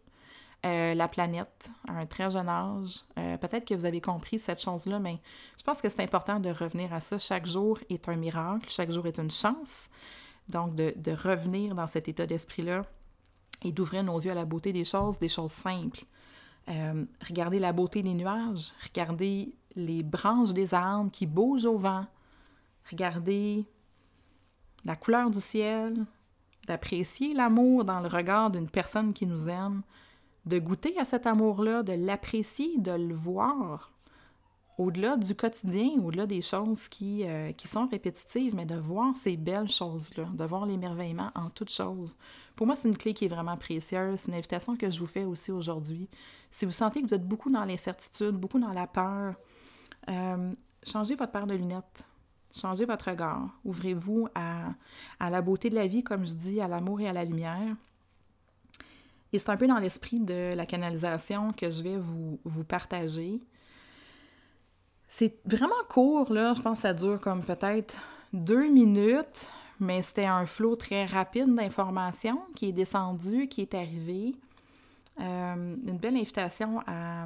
euh, 0.66 0.94
la 0.94 1.10
planète 1.10 1.72
à 1.88 1.94
un 1.94 2.06
très 2.06 2.30
jeune 2.30 2.48
âge, 2.48 3.02
euh, 3.20 3.38
peut-être 3.38 3.68
que 3.68 3.74
vous 3.74 3.86
avez 3.86 4.00
compris 4.00 4.40
cette 4.40 4.62
chose-là, 4.62 5.00
mais 5.00 5.20
je 5.58 5.64
pense 5.64 5.82
que 5.82 5.90
c'est 5.90 6.02
important 6.02 6.40
de 6.40 6.50
revenir 6.50 6.94
à 6.94 7.02
ça. 7.02 7.20
Chaque 7.20 7.46
jour 7.46 7.78
est 7.90 8.08
un 8.08 8.16
miracle, 8.16 8.70
chaque 8.70 8.92
jour 8.92 9.06
est 9.06 9.20
une 9.20 9.32
chance. 9.32 9.90
Donc, 10.48 10.76
de, 10.76 10.94
revenir 11.12 11.74
dans 11.74 11.88
cet 11.88 12.08
état 12.08 12.28
d'esprit-là 12.28 12.84
et 13.64 13.72
d'ouvrir 13.72 14.04
nos 14.04 14.20
yeux 14.20 14.32
à 14.32 14.36
la 14.36 14.46
beauté 14.46 14.72
des 14.72 14.86
choses, 14.86 15.18
des 15.18 15.30
choses 15.30 15.52
simples. 15.52 16.02
Regardez 16.68 17.58
la 17.58 17.74
beauté 17.74 18.04
des 18.04 18.14
nuages, 18.14 18.72
regardez 18.84 19.56
les 19.76 20.04
branches 20.04 20.54
des 20.54 20.76
arbres 20.76 21.10
qui 21.12 21.26
bougent 21.26 21.66
au 21.66 21.78
vent, 21.78 22.06
regardez 22.92 23.66
la 24.86 24.96
couleur 24.96 25.30
du 25.30 25.42
ciel, 25.42 26.06
d'apprécier 26.68 27.34
l'amour 27.34 27.86
dans 27.86 28.00
le 28.00 28.08
regard 28.08 28.52
d'une 28.52 28.70
personne 28.70 29.14
qui 29.14 29.26
nous 29.26 29.50
aime, 29.50 29.82
de 30.46 30.60
goûter 30.60 30.98
à 31.00 31.06
cet 31.06 31.26
amour-là, 31.26 31.84
de 31.84 31.94
l'apprécier, 31.94 32.78
de 32.78 32.92
le 32.92 33.14
voir 33.14 33.92
au-delà 34.78 35.16
du 35.16 35.34
quotidien, 35.36 35.92
au-delà 36.04 36.26
des 36.26 36.42
choses 36.42 36.88
qui, 36.90 37.24
euh, 37.24 37.52
qui 37.54 37.68
sont 37.68 37.88
répétitives, 37.88 38.54
mais 38.54 38.66
de 38.66 38.76
voir 38.76 39.16
ces 39.16 39.38
belles 39.38 39.70
choses-là, 39.70 40.26
de 40.34 40.44
voir 40.44 40.66
l'émerveillement 40.66 41.32
en 41.34 41.50
toutes 41.50 41.72
choses. 41.72 42.16
Pour 42.56 42.68
moi, 42.68 42.76
c'est 42.76 42.90
une 42.90 42.98
clé 42.98 43.14
qui 43.14 43.26
est 43.26 43.30
vraiment 43.30 43.56
précieuse. 43.56 44.20
C'est 44.20 44.32
une 44.32 44.38
invitation 44.38 44.76
que 44.76 44.90
je 44.90 45.00
vous 45.00 45.06
fais 45.06 45.24
aussi 45.24 45.52
aujourd'hui. 45.52 46.10
Si 46.52 46.66
vous 46.66 46.72
sentez 46.72 47.02
que 47.02 47.08
vous 47.08 47.14
êtes 47.14 47.28
beaucoup 47.28 47.50
dans 47.50 47.64
l'incertitude, 47.64 48.32
beaucoup 48.32 48.60
dans 48.60 48.74
la 48.74 48.86
peur, 48.86 49.36
euh, 50.10 50.54
changez 50.84 51.16
votre 51.16 51.32
paire 51.32 51.48
de 51.48 51.56
lunettes. 51.56 52.06
Changez 52.60 52.86
votre 52.86 53.10
regard. 53.10 53.50
Ouvrez-vous 53.66 54.30
à, 54.34 54.74
la 55.20 55.42
beauté 55.42 55.70
de 55.70 55.76
la 55.76 55.88
vie, 55.88 56.04
comme 56.04 56.26
je 56.26 56.34
dis, 56.34 56.62
à 56.62 56.68
l'amour 56.68 57.02
et 57.02 57.08
à 57.08 57.14
la 57.14 57.26
lumière. 57.26 57.76
Et 59.34 59.40
c'est 59.40 59.50
un 59.50 59.58
peu 59.58 59.68
dans 59.68 59.78
l'esprit 59.78 60.22
de 60.22 60.54
la 60.56 60.66
canalisation 60.66 61.52
que 61.52 61.70
je 61.70 61.84
vais 61.84 61.98
vous, 61.98 62.64
partager. 62.64 63.42
C'est 65.10 65.38
vraiment 65.46 65.76
court, 65.90 66.32
là. 66.32 66.54
Je 66.54 66.62
pense 66.62 66.78
que 66.78 66.82
ça 66.84 66.94
dure 66.94 67.20
comme 67.20 67.46
peut-être 67.46 67.98
deux 68.32 68.70
minutes, 68.70 69.52
mais 69.82 70.02
c'était 70.02 70.26
un 70.26 70.46
flot 70.46 70.78
très 70.78 71.06
rapide 71.06 71.54
d'informations 71.54 72.42
qui 72.56 72.70
est 72.70 72.74
descendu, 72.74 73.50
qui 73.50 73.62
est 73.62 73.74
arrivé. 73.74 74.34
Euh, 75.20 75.76
une 75.86 75.98
belle 75.98 76.16
invitation 76.16 76.82
à 76.88 77.26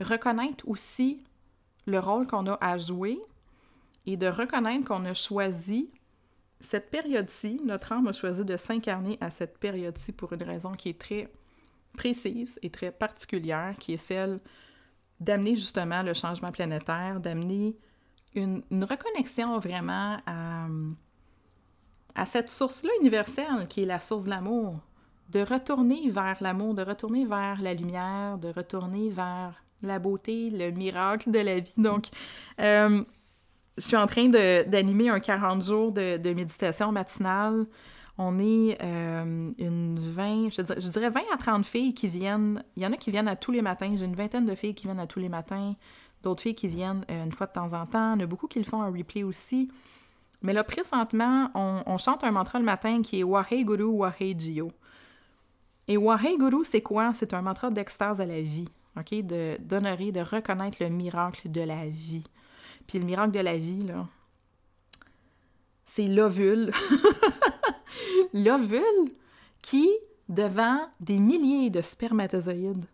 reconnaître 0.00 0.66
aussi 0.68 1.22
le 1.86 1.98
rôle 1.98 2.26
qu'on 2.26 2.46
a 2.46 2.58
à 2.60 2.76
jouer 2.76 3.18
et 4.06 4.16
de 4.16 4.26
reconnaître 4.26 4.86
qu'on 4.86 5.04
a 5.04 5.14
choisi 5.14 5.90
cette 6.60 6.90
période-ci, 6.90 7.60
notre 7.64 7.92
âme 7.92 8.08
a 8.08 8.12
choisi 8.12 8.44
de 8.44 8.56
s'incarner 8.56 9.18
à 9.20 9.30
cette 9.30 9.58
période-ci 9.58 10.12
pour 10.12 10.32
une 10.32 10.42
raison 10.42 10.72
qui 10.72 10.88
est 10.88 10.98
très 10.98 11.30
précise 11.94 12.58
et 12.62 12.70
très 12.70 12.90
particulière, 12.90 13.74
qui 13.78 13.94
est 13.94 13.98
celle 13.98 14.40
d'amener 15.20 15.56
justement 15.56 16.02
le 16.02 16.14
changement 16.14 16.50
planétaire, 16.50 17.20
d'amener 17.20 17.76
une, 18.34 18.62
reconnexion 18.72 19.58
vraiment 19.58 20.18
à, 20.26 20.66
à 22.14 22.26
cette 22.26 22.50
source-là 22.50 22.90
universelle 23.00 23.68
qui 23.68 23.82
est 23.82 23.86
la 23.86 24.00
source 24.00 24.24
de 24.24 24.30
l'amour, 24.30 24.80
de 25.30 25.40
retourner 25.40 26.10
vers 26.10 26.36
l'amour, 26.40 26.74
de 26.74 26.82
retourner 26.82 27.24
vers 27.24 27.60
la 27.60 27.74
lumière, 27.74 28.38
de 28.38 28.48
retourner 28.48 29.08
vers 29.10 29.62
la 29.82 29.98
beauté, 29.98 30.50
le 30.50 30.70
miracle 30.70 31.30
de 31.30 31.38
la 31.38 31.60
vie. 31.60 31.74
Donc, 31.76 32.06
euh, 32.60 33.04
je 33.76 33.82
suis 33.82 33.96
en 33.96 34.06
train 34.06 34.28
d'animer 34.28 35.08
un 35.08 35.20
40 35.20 35.62
jours 35.62 35.92
de, 35.92 36.16
de 36.16 36.32
méditation 36.32 36.92
matinale 36.92 37.66
on 38.16 38.38
est 38.38 38.78
euh, 38.80 39.50
une 39.58 39.98
20, 39.98 40.50
je 40.50 40.62
dirais, 40.62 41.10
20 41.10 41.20
à 41.32 41.36
30 41.36 41.66
filles 41.66 41.94
qui 41.94 42.06
viennent. 42.06 42.62
Il 42.76 42.82
y 42.82 42.86
en 42.86 42.92
a 42.92 42.96
qui 42.96 43.10
viennent 43.10 43.28
à 43.28 43.34
tous 43.34 43.50
les 43.50 43.62
matins. 43.62 43.92
J'ai 43.96 44.04
une 44.04 44.14
vingtaine 44.14 44.46
de 44.46 44.54
filles 44.54 44.74
qui 44.74 44.86
viennent 44.86 45.00
à 45.00 45.06
tous 45.06 45.18
les 45.18 45.28
matins. 45.28 45.74
D'autres 46.22 46.42
filles 46.42 46.54
qui 46.54 46.68
viennent 46.68 47.04
euh, 47.10 47.24
une 47.24 47.32
fois 47.32 47.48
de 47.48 47.52
temps 47.52 47.72
en 47.72 47.86
temps. 47.86 48.14
Il 48.14 48.20
y 48.20 48.22
en 48.22 48.24
a 48.24 48.26
beaucoup 48.26 48.46
qui 48.46 48.60
le 48.60 48.64
font 48.64 48.82
en 48.82 48.90
replay 48.90 49.24
aussi. 49.24 49.68
Mais 50.42 50.52
là, 50.52 50.62
présentement, 50.62 51.50
on, 51.54 51.96
chante 51.98 52.22
un 52.22 52.30
mantra 52.30 52.58
le 52.58 52.64
matin 52.64 53.02
qui 53.02 53.20
est 53.20 53.22
Wahe 53.24 53.64
Guru 53.64 53.84
Wahe 53.84 54.38
Jio. 54.38 54.70
Et 55.88 55.96
Wahe 55.96 56.38
Guru, 56.38 56.64
c'est 56.64 56.82
quoi? 56.82 57.12
C'est 57.14 57.34
un 57.34 57.42
mantra 57.42 57.70
d'extase 57.70 58.20
à 58.20 58.26
la 58.26 58.40
vie, 58.40 58.68
OK? 58.96 59.22
D'honorer, 59.22 60.12
de 60.12 60.20
reconnaître 60.20 60.76
le 60.80 60.90
miracle 60.90 61.50
de 61.50 61.62
la 61.62 61.86
vie. 61.86 62.24
Puis 62.86 62.98
le 62.98 63.04
miracle 63.04 63.32
de 63.32 63.40
la 63.40 63.56
vie, 63.56 63.84
là, 63.84 64.06
c'est 65.84 66.06
l'ovule. 66.06 66.72
l'ovule 68.34 69.12
qui, 69.62 69.88
devant 70.28 70.80
des 71.00 71.18
milliers 71.18 71.70
de 71.70 71.80
spermatozoïdes, 71.80 72.86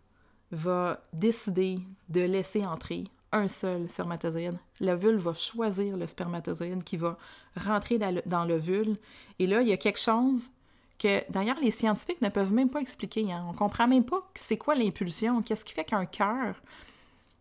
va 0.52 1.00
décider 1.12 1.80
de 2.08 2.20
laisser 2.20 2.64
entrer 2.66 3.04
un 3.32 3.48
seul 3.48 3.88
spermatozoïde. 3.88 4.58
L'ovule 4.80 5.16
va 5.16 5.32
choisir 5.32 5.96
le 5.96 6.06
spermatozoïde 6.06 6.82
qui 6.84 6.96
va 6.96 7.16
rentrer 7.56 7.98
dans 8.26 8.44
l'ovule. 8.44 8.96
Et 9.38 9.46
là, 9.46 9.62
il 9.62 9.68
y 9.68 9.72
a 9.72 9.76
quelque 9.76 10.00
chose 10.00 10.50
que, 10.98 11.22
d'ailleurs, 11.30 11.58
les 11.60 11.70
scientifiques 11.70 12.20
ne 12.20 12.28
peuvent 12.28 12.52
même 12.52 12.70
pas 12.70 12.80
expliquer. 12.80 13.32
Hein. 13.32 13.44
On 13.48 13.52
ne 13.52 13.56
comprend 13.56 13.86
même 13.86 14.04
pas 14.04 14.28
c'est 14.34 14.56
quoi 14.56 14.74
l'impulsion. 14.74 15.42
Qu'est-ce 15.42 15.64
qui 15.64 15.72
fait 15.72 15.84
qu'un 15.84 16.06
cœur 16.06 16.56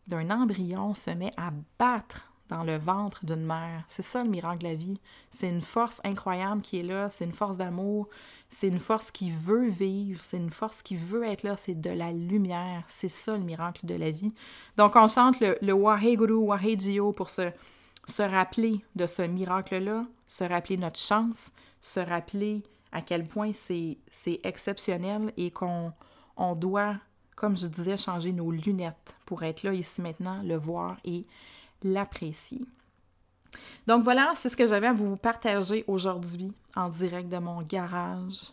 d'un 0.07 0.29
embryon 0.29 0.93
se 0.93 1.11
met 1.11 1.31
à 1.37 1.51
battre 1.77 2.28
dans 2.49 2.63
le 2.63 2.77
ventre 2.77 3.25
d'une 3.25 3.45
mère. 3.45 3.83
C'est 3.87 4.01
ça 4.01 4.23
le 4.23 4.29
miracle 4.29 4.63
de 4.63 4.67
la 4.69 4.75
vie. 4.75 4.99
C'est 5.31 5.47
une 5.47 5.61
force 5.61 6.01
incroyable 6.03 6.61
qui 6.61 6.79
est 6.79 6.83
là, 6.83 7.09
c'est 7.09 7.25
une 7.25 7.33
force 7.33 7.57
d'amour, 7.57 8.09
c'est 8.49 8.67
une 8.67 8.79
force 8.79 9.11
qui 9.11 9.31
veut 9.31 9.67
vivre, 9.67 10.19
c'est 10.23 10.37
une 10.37 10.49
force 10.49 10.81
qui 10.81 10.95
veut 10.95 11.23
être 11.23 11.43
là, 11.43 11.55
c'est 11.55 11.79
de 11.79 11.91
la 11.91 12.11
lumière. 12.11 12.83
C'est 12.87 13.09
ça 13.09 13.37
le 13.37 13.43
miracle 13.43 13.85
de 13.85 13.95
la 13.95 14.09
vie. 14.09 14.33
Donc 14.77 14.95
on 14.95 15.07
chante 15.07 15.39
le, 15.39 15.57
le 15.61 15.73
Wahe 15.73 16.15
Guru, 16.15 16.33
Wahe 16.33 16.79
Jio 16.79 17.11
pour 17.11 17.29
se, 17.29 17.51
rappeler 18.17 18.83
de 18.95 19.05
ce 19.05 19.21
miracle-là, 19.21 20.05
se 20.25 20.43
rappeler 20.43 20.77
notre 20.77 20.99
chance, 20.99 21.51
se 21.79 21.99
rappeler 21.99 22.63
à 22.91 23.03
quel 23.03 23.25
point 23.25 23.51
c'est 23.53 23.99
exceptionnel 24.43 25.31
et 25.37 25.51
qu'on 25.51 25.93
on 26.35 26.55
doit, 26.55 26.95
comme 27.35 27.55
je 27.55 27.67
disais, 27.67 27.97
changer 27.97 28.33
nos 28.33 28.49
lunettes 28.49 29.17
pour 29.27 29.43
être 29.43 29.61
là 29.61 29.73
ici 29.73 30.01
maintenant, 30.01 30.41
le 30.41 30.55
voir 30.55 30.97
et 31.05 31.27
l'apprécier. 31.83 32.61
Donc 33.87 34.03
voilà, 34.03 34.31
c'est 34.35 34.49
ce 34.49 34.57
que 34.57 34.67
j'avais 34.67 34.87
à 34.87 34.93
vous 34.93 35.15
partager 35.17 35.83
aujourd'hui 35.87 36.53
en 36.75 36.89
direct 36.89 37.29
de 37.29 37.37
mon 37.37 37.61
garage. 37.61 38.51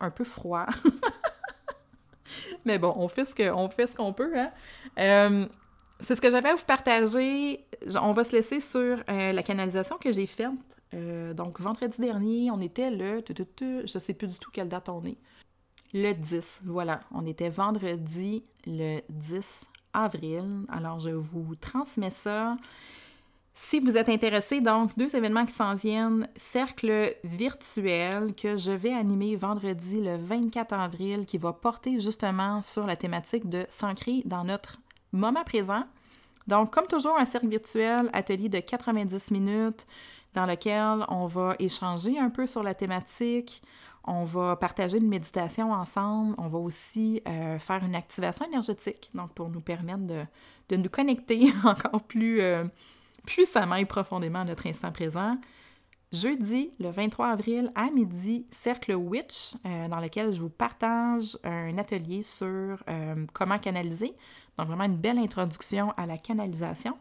Un 0.00 0.10
peu 0.10 0.24
froid. 0.24 0.66
Mais 2.64 2.78
bon, 2.78 2.94
on 2.96 3.08
fait 3.08 3.24
ce 3.26 3.96
qu'on 3.96 4.12
peut. 4.12 4.32
Hein? 4.38 4.50
Euh, 4.98 5.46
c'est 6.00 6.16
ce 6.16 6.20
que 6.20 6.30
j'avais 6.30 6.50
à 6.50 6.54
vous 6.54 6.64
partager. 6.64 7.64
On 8.00 8.12
va 8.12 8.24
se 8.24 8.32
laisser 8.32 8.60
sur 8.60 9.02
euh, 9.08 9.32
la 9.32 9.42
canalisation 9.42 9.98
que 9.98 10.12
j'ai 10.12 10.26
faite. 10.26 10.50
Euh, 10.94 11.34
donc 11.34 11.60
vendredi 11.60 12.00
dernier, 12.00 12.50
on 12.50 12.60
était 12.60 12.90
le... 12.90 13.22
Je 13.84 13.98
sais 13.98 14.14
plus 14.14 14.28
du 14.28 14.38
tout 14.38 14.50
quelle 14.50 14.68
date 14.68 14.88
on 14.88 15.04
est. 15.04 15.18
Le 15.92 16.12
10, 16.12 16.60
voilà. 16.64 17.00
On 17.12 17.26
était 17.26 17.48
vendredi 17.48 18.44
le 18.66 19.00
10 19.08 19.64
avril. 19.92 20.64
Alors, 20.68 20.98
je 20.98 21.10
vous 21.10 21.54
transmets 21.54 22.10
ça. 22.10 22.56
Si 23.54 23.78
vous 23.78 23.96
êtes 23.96 24.08
intéressé, 24.08 24.60
donc, 24.60 24.96
deux 24.96 25.14
événements 25.14 25.44
qui 25.44 25.52
s'en 25.52 25.74
viennent. 25.74 26.28
Cercle 26.36 27.14
virtuel 27.24 28.34
que 28.34 28.56
je 28.56 28.70
vais 28.70 28.94
animer 28.94 29.36
vendredi 29.36 30.00
le 30.00 30.16
24 30.16 30.72
avril 30.72 31.26
qui 31.26 31.36
va 31.36 31.52
porter 31.52 32.00
justement 32.00 32.62
sur 32.62 32.86
la 32.86 32.96
thématique 32.96 33.48
de 33.48 33.66
s'ancrer 33.68 34.22
dans 34.24 34.44
notre 34.44 34.78
moment 35.12 35.44
présent. 35.44 35.84
Donc, 36.46 36.72
comme 36.72 36.86
toujours, 36.86 37.18
un 37.18 37.26
cercle 37.26 37.48
virtuel, 37.48 38.08
atelier 38.12 38.48
de 38.48 38.60
90 38.60 39.30
minutes 39.30 39.86
dans 40.34 40.46
lequel 40.46 41.04
on 41.08 41.26
va 41.26 41.54
échanger 41.58 42.18
un 42.18 42.30
peu 42.30 42.46
sur 42.46 42.62
la 42.62 42.74
thématique, 42.74 43.62
on 44.04 44.24
va 44.24 44.56
partager 44.56 44.98
une 44.98 45.08
méditation 45.08 45.72
ensemble. 45.72 46.34
On 46.38 46.48
va 46.48 46.58
aussi 46.58 47.22
euh, 47.28 47.58
faire 47.58 47.84
une 47.84 47.94
activation 47.94 48.46
énergétique, 48.46 49.10
donc 49.14 49.32
pour 49.32 49.50
nous 49.50 49.60
permettre 49.60 50.06
de, 50.68 50.76
nous 50.76 50.88
connecter 50.88 51.52
encore 51.64 52.02
plus 52.02 52.40
euh, 52.40 52.64
puissamment 53.26 53.76
et 53.76 53.84
profondément 53.84 54.40
à 54.40 54.44
notre 54.44 54.66
instant 54.66 54.92
présent. 54.92 55.36
Jeudi, 56.12 56.72
le 56.80 56.90
23 56.90 57.28
avril 57.28 57.70
à 57.76 57.90
midi, 57.90 58.46
Cercle 58.50 58.94
Witch, 58.94 59.54
euh, 59.64 59.86
dans 59.86 60.00
lequel 60.00 60.32
je 60.32 60.40
vous 60.40 60.50
partage 60.50 61.38
un 61.44 61.78
atelier 61.78 62.24
sur 62.24 62.82
comment 63.32 63.58
canaliser. 63.58 64.16
Donc, 64.58 64.66
vraiment 64.66 64.84
une 64.84 64.96
belle 64.96 65.18
introduction 65.18 65.92
à 65.96 66.06
la 66.06 66.18
canalisation. 66.18 66.98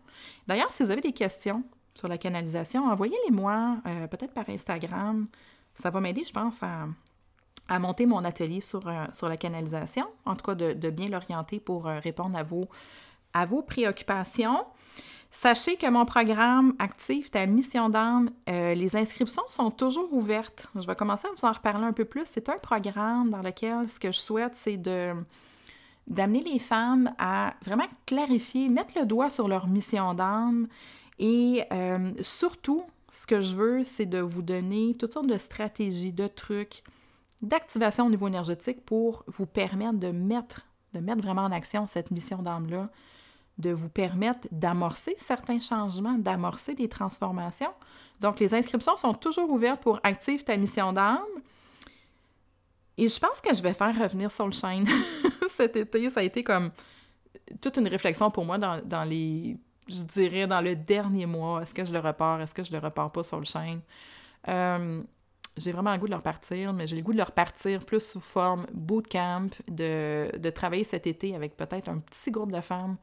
D'ailleurs, 0.47 0.71
si 0.71 0.83
vous 0.83 0.91
avez 0.91 1.01
des 1.01 1.11
questions 1.11 1.63
sur 1.95 2.07
la 2.07 2.19
canalisation, 2.19 2.85
envoyez-les-moi, 2.85 3.77
peut-être 4.11 4.31
par 4.31 4.47
Instagram 4.47 5.27
ça 5.79 5.89
va 5.89 6.01
m'aider, 6.01 6.23
je 6.25 6.33
pense, 6.33 6.61
à, 6.61 7.79
monter 7.79 8.05
mon 8.07 8.23
atelier 8.25 8.61
sur, 8.61 8.87
euh, 8.87 9.05
sur 9.13 9.29
la 9.29 9.37
canalisation, 9.37 10.07
en 10.25 10.35
tout 10.35 10.43
cas 10.43 10.55
de, 10.55 10.89
bien 10.89 11.07
l'orienter 11.07 11.59
pour 11.59 11.87
euh, 11.87 11.99
répondre 11.99 12.37
à 12.37 12.43
vos, 12.43 12.67
à 13.33 13.45
vos 13.45 13.61
préoccupations. 13.61 14.65
Sachez 15.31 15.75
que 15.75 15.87
mon 15.87 16.05
programme 16.05 16.73
Active 16.79 17.29
ta 17.29 17.45
mission 17.45 17.89
d'âme, 17.89 18.31
euh, 18.49 18.73
les 18.73 18.95
inscriptions 18.95 19.43
sont 19.47 19.69
toujours 19.69 20.11
ouvertes. 20.11 20.67
Je 20.73 20.87
vais 20.87 20.95
commencer 20.95 21.27
à 21.27 21.31
vous 21.37 21.45
en 21.45 21.51
reparler 21.51 21.85
un 21.85 21.93
peu 21.93 22.05
plus. 22.05 22.23
C'est 22.25 22.49
un 22.49 22.57
programme 22.57 23.29
dans 23.29 23.43
lequel 23.43 23.87
ce 23.87 23.99
que 23.99 24.11
je 24.11 24.19
souhaite, 24.19 24.53
c'est 24.55 24.77
de 24.77 25.13
d'amener 26.07 26.41
les 26.41 26.57
femmes 26.57 27.13
à 27.19 27.53
vraiment 27.63 27.85
clarifier, 28.07 28.67
mettre 28.67 28.97
le 28.97 29.05
doigt 29.05 29.29
sur 29.29 29.47
leur 29.47 29.67
mission 29.67 30.15
d'âme 30.15 30.67
et 31.19 31.63
surtout 32.21 32.83
ce 33.11 33.27
que 33.27 33.39
je 33.41 33.55
veux, 33.55 33.83
c'est 33.83 34.05
de 34.05 34.19
vous 34.19 34.41
donner 34.41 34.95
toutes 34.97 35.13
sortes 35.13 35.27
de 35.27 35.37
stratégies, 35.37 36.13
de 36.13 36.27
trucs, 36.27 36.83
d'activation 37.41 38.05
au 38.05 38.09
niveau 38.09 38.27
énergétique 38.27 38.85
pour 38.85 39.23
vous 39.27 39.45
permettre 39.45 39.97
de 39.97 40.11
mettre, 40.11 40.65
de 40.93 40.99
mettre 40.99 41.21
vraiment 41.21 41.43
en 41.43 41.51
action 41.51 41.87
cette 41.87 42.11
mission 42.11 42.41
d'âme-là, 42.41 42.89
de 43.57 43.71
vous 43.71 43.89
permettre 43.89 44.47
d'amorcer 44.51 45.15
certains 45.17 45.59
changements, 45.59 46.17
d'amorcer 46.17 46.75
des 46.75 46.87
transformations. 46.87 47.73
Donc, 48.19 48.39
les 48.39 48.53
inscriptions 48.53 48.95
sont 48.97 49.13
toujours 49.13 49.49
ouvertes 49.49 49.81
pour 49.81 49.99
Active 50.03 50.43
ta 50.43 50.55
mission 50.55 50.93
d'âme. 50.93 51.19
Et 52.97 53.07
je 53.07 53.19
pense 53.19 53.41
que 53.41 53.53
je 53.53 53.61
vais 53.61 53.73
faire 53.73 53.97
revenir 53.97 54.31
Soulshine 54.31 54.85
cet 55.49 55.75
été. 55.75 56.09
Ça 56.09 56.19
a 56.21 56.23
été 56.23 56.43
comme 56.43 56.71
toute 57.61 57.77
une 57.77 57.87
réflexion 57.87 58.29
pour 58.29 58.45
moi 58.45 58.57
dans, 58.57 58.81
dans 58.85 59.03
les, 59.03 59.57
je 59.89 60.03
dirais, 60.03 60.47
dans 60.47 60.61
le 60.61 60.75
dernier 60.75 61.25
mois. 61.25 61.61
Est-ce 61.61 61.73
que 61.73 61.83
je 61.83 61.93
le 61.93 61.99
repars? 61.99 62.41
Est-ce 62.41 62.53
que 62.53 62.63
je 62.63 62.71
le 62.71 62.79
repars 62.79 63.11
pas 63.11 63.23
sur 63.23 63.39
le 63.39 63.45
chaîne? 63.45 63.81
Euh, 64.47 65.03
j'ai 65.57 65.71
vraiment 65.71 65.91
le 65.91 65.99
goût 65.99 66.05
de 66.05 66.11
le 66.11 66.17
repartir, 66.17 66.73
mais 66.73 66.87
j'ai 66.87 66.95
le 66.95 67.01
goût 67.01 67.11
de 67.11 67.17
le 67.17 67.23
repartir 67.23 67.85
plus 67.85 67.99
sous 67.99 68.19
forme 68.19 68.65
bootcamp, 68.73 69.49
de, 69.67 70.31
de 70.37 70.49
travailler 70.49 70.83
cet 70.83 71.07
été 71.07 71.35
avec 71.35 71.57
peut-être 71.57 71.89
un 71.89 71.99
petit 71.99 72.31
groupe 72.31 72.51
de 72.51 72.61
femmes, 72.61 72.95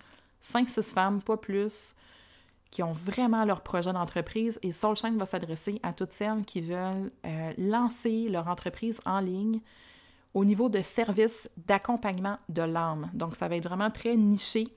5-6 0.43 0.83
femmes, 0.83 1.23
pas 1.23 1.37
plus, 1.37 1.95
qui 2.71 2.83
ont 2.83 2.93
vraiment 2.93 3.45
leur 3.45 3.61
projet 3.61 3.93
d'entreprise. 3.93 4.59
Et 4.63 4.73
Soulshine 4.73 5.19
va 5.19 5.27
s'adresser 5.27 5.81
à 5.83 5.93
toutes 5.93 6.13
celles 6.13 6.45
qui 6.45 6.61
veulent 6.61 7.11
euh, 7.25 7.53
lancer 7.59 8.29
leur 8.29 8.49
entreprise 8.49 9.01
en 9.05 9.21
ligne 9.21 9.61
au 10.35 10.45
niveau 10.45 10.69
de 10.69 10.83
services 10.83 11.49
d'accompagnement 11.57 12.39
de 12.49 12.63
l'âme. 12.63 13.11
Donc, 13.15 13.37
ça 13.37 13.49
va 13.49 13.57
être 13.57 13.69
vraiment 13.69 13.91
très 13.91 14.17
niché 14.17 14.69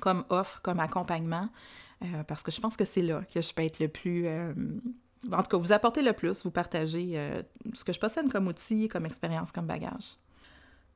comme 0.00 0.24
offre, 0.30 0.60
comme 0.62 0.80
accompagnement, 0.80 1.48
euh, 2.02 2.22
parce 2.26 2.42
que 2.42 2.50
je 2.50 2.60
pense 2.60 2.76
que 2.76 2.84
c'est 2.84 3.02
là 3.02 3.22
que 3.32 3.40
je 3.40 3.52
peux 3.52 3.62
être 3.62 3.80
le 3.80 3.88
plus... 3.88 4.26
Euh, 4.26 4.52
en 5.32 5.42
tout 5.42 5.48
cas, 5.48 5.56
vous 5.56 5.72
apporter 5.72 6.00
le 6.00 6.12
plus, 6.12 6.44
vous 6.44 6.52
partager 6.52 7.12
euh, 7.14 7.42
ce 7.74 7.84
que 7.84 7.92
je 7.92 7.98
possède 7.98 8.30
comme 8.30 8.46
outil, 8.46 8.88
comme 8.88 9.04
expérience, 9.04 9.50
comme 9.50 9.66
bagage. 9.66 10.16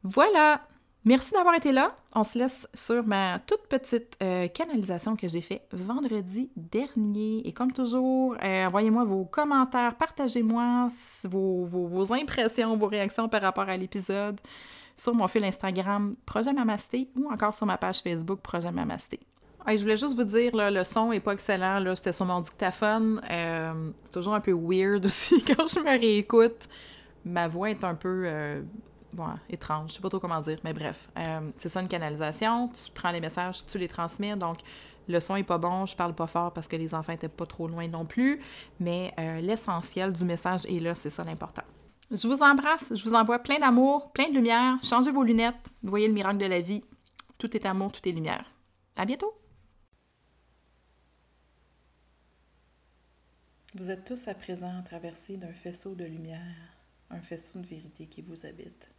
Voilà! 0.03 0.61
Merci 1.05 1.33
d'avoir 1.33 1.57
été 1.57 1.73
là. 1.73 1.97
On 2.15 2.23
se 2.23 2.39
laisse 2.39 2.69
sur 2.75 3.05
ma 3.05 3.41
toute 3.41 3.67
petite 3.67 4.17
canalisation 4.55 5.17
que 5.17 5.27
j'ai 5.27 5.41
fait 5.41 5.67
vendredi 5.73 6.53
dernier. 6.55 7.45
Et 7.45 7.53
comme 7.53 7.73
toujours, 7.73 8.37
envoyez-moi 8.41 9.03
vos 9.03 9.25
commentaires, 9.25 9.97
partagez-moi 9.97 10.87
vos, 11.25 11.65
vos, 11.65 12.13
impressions, 12.13 12.77
vos 12.77 12.87
réactions 12.87 13.29
par 13.29 13.43
rapport 13.43 13.69
à 13.69 13.77
l'épisode 13.77 14.41
sur 15.03 15.15
mon 15.15 15.27
fil 15.27 15.43
Instagram 15.43 16.15
Projet 16.25 16.53
Mamasté 16.53 17.09
ou 17.17 17.29
encore 17.31 17.53
sur 17.53 17.67
ma 17.67 17.77
page 17.77 18.03
Facebook 18.03 18.41
Projet 18.41 18.71
Mamasté. 18.71 19.19
je 19.67 19.77
voulais 19.79 19.97
juste 19.97 20.15
vous 20.15 20.23
dire, 20.25 20.53
le 20.55 20.85
son 20.85 21.11
est 21.11 21.19
pas 21.19 21.33
excellent. 21.33 21.83
C'était 21.97 22.13
sur 22.13 22.25
mon 22.25 22.41
dictaphone. 22.41 23.21
Euh, 23.29 23.91
c'est 24.05 24.13
toujours 24.13 24.35
un 24.35 24.41
peu 24.41 24.53
weird 24.53 25.05
aussi 25.07 25.43
quand 25.43 25.67
je 25.67 25.81
me 25.81 25.99
réécoute. 25.99 26.69
Ma 27.25 27.49
voix 27.49 27.71
est 27.71 27.83
un 27.83 27.97
peu 27.97 28.23
euh, 28.27 28.63
étrange. 29.51 29.91
Je 29.91 29.95
sais 29.95 30.01
pas 30.01 30.09
trop 30.09 30.21
comment 30.21 30.41
dire, 30.41 30.59
mais 30.63 30.73
bref. 30.73 31.09
Euh, 31.19 31.51
c'est 31.57 31.69
ça 31.69 31.81
une 31.81 31.89
canalisation. 31.89 32.69
Tu 32.69 32.93
prends 32.93 33.11
les 33.11 33.21
messages, 33.21 33.67
tu 33.67 33.79
les 33.79 33.89
transmets. 33.89 34.37
Donc, 34.37 34.59
le 35.09 35.19
son 35.19 35.35
est 35.35 35.43
pas 35.43 35.59
bon, 35.59 35.85
je 35.85 35.97
parle 35.97 36.15
pas 36.15 36.29
fort 36.29 36.53
parce 36.53 36.69
que 36.69 36.77
les 36.77 36.95
enfants 36.95 37.13
étaient 37.13 37.29
pas 37.29 37.47
trop 37.47 37.67
loin 37.67 37.89
non 37.89 38.05
plus. 38.05 38.41
Mais 38.79 39.13
l'essentiel 39.41 40.13
du 40.13 40.25
message 40.25 40.65
est 40.67 40.79
là, 40.79 40.95
c'est 40.95 41.11
ça 41.11 41.25
l'important. 41.25 41.65
Je 42.13 42.29
vous 42.29 42.43
embrasse, 42.43 42.95
je 42.95 43.03
vous 43.05 43.15
envoie 43.15 43.39
plein 43.39 43.59
d'amour, 43.59 44.13
plein 44.13 44.29
de 44.29 44.35
lumière. 44.35 44.77
Changez 44.83 45.11
vos 45.11 45.23
lunettes, 45.23 45.73
voyez 45.83 46.09
le 46.09 46.13
miracle 46.13 46.37
de 46.37 46.45
la 46.45 46.61
vie. 46.61 46.85
Tout 47.39 47.57
est 47.57 47.65
amour, 47.65 47.91
tout 47.91 48.07
est 48.07 48.13
lumière. 48.13 48.45
À 48.97 49.07
bientôt! 49.07 49.33
Vous 53.75 53.91
êtes 53.91 54.05
tous 54.05 54.29
à 54.29 54.35
présent 54.35 54.83
traversés 54.85 55.39
d'un 55.39 55.55
faisceau 55.55 55.95
de 55.95 56.05
lumière, 56.05 56.77
un 57.09 57.23
faisceau 57.23 57.59
de 57.61 57.67
vérité 57.67 58.07
qui 58.07 58.21
vous 58.21 58.45
habite. 58.45 58.93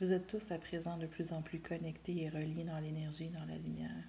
Vous 0.00 0.12
êtes 0.12 0.28
tous 0.28 0.52
à 0.52 0.58
présent 0.58 0.96
de 0.98 1.08
plus 1.08 1.32
en 1.32 1.42
plus 1.42 1.58
connectés 1.58 2.22
et 2.22 2.28
reliés 2.28 2.62
dans 2.62 2.78
l'énergie, 2.78 3.30
dans 3.30 3.44
la 3.44 3.56
lumière. 3.56 4.04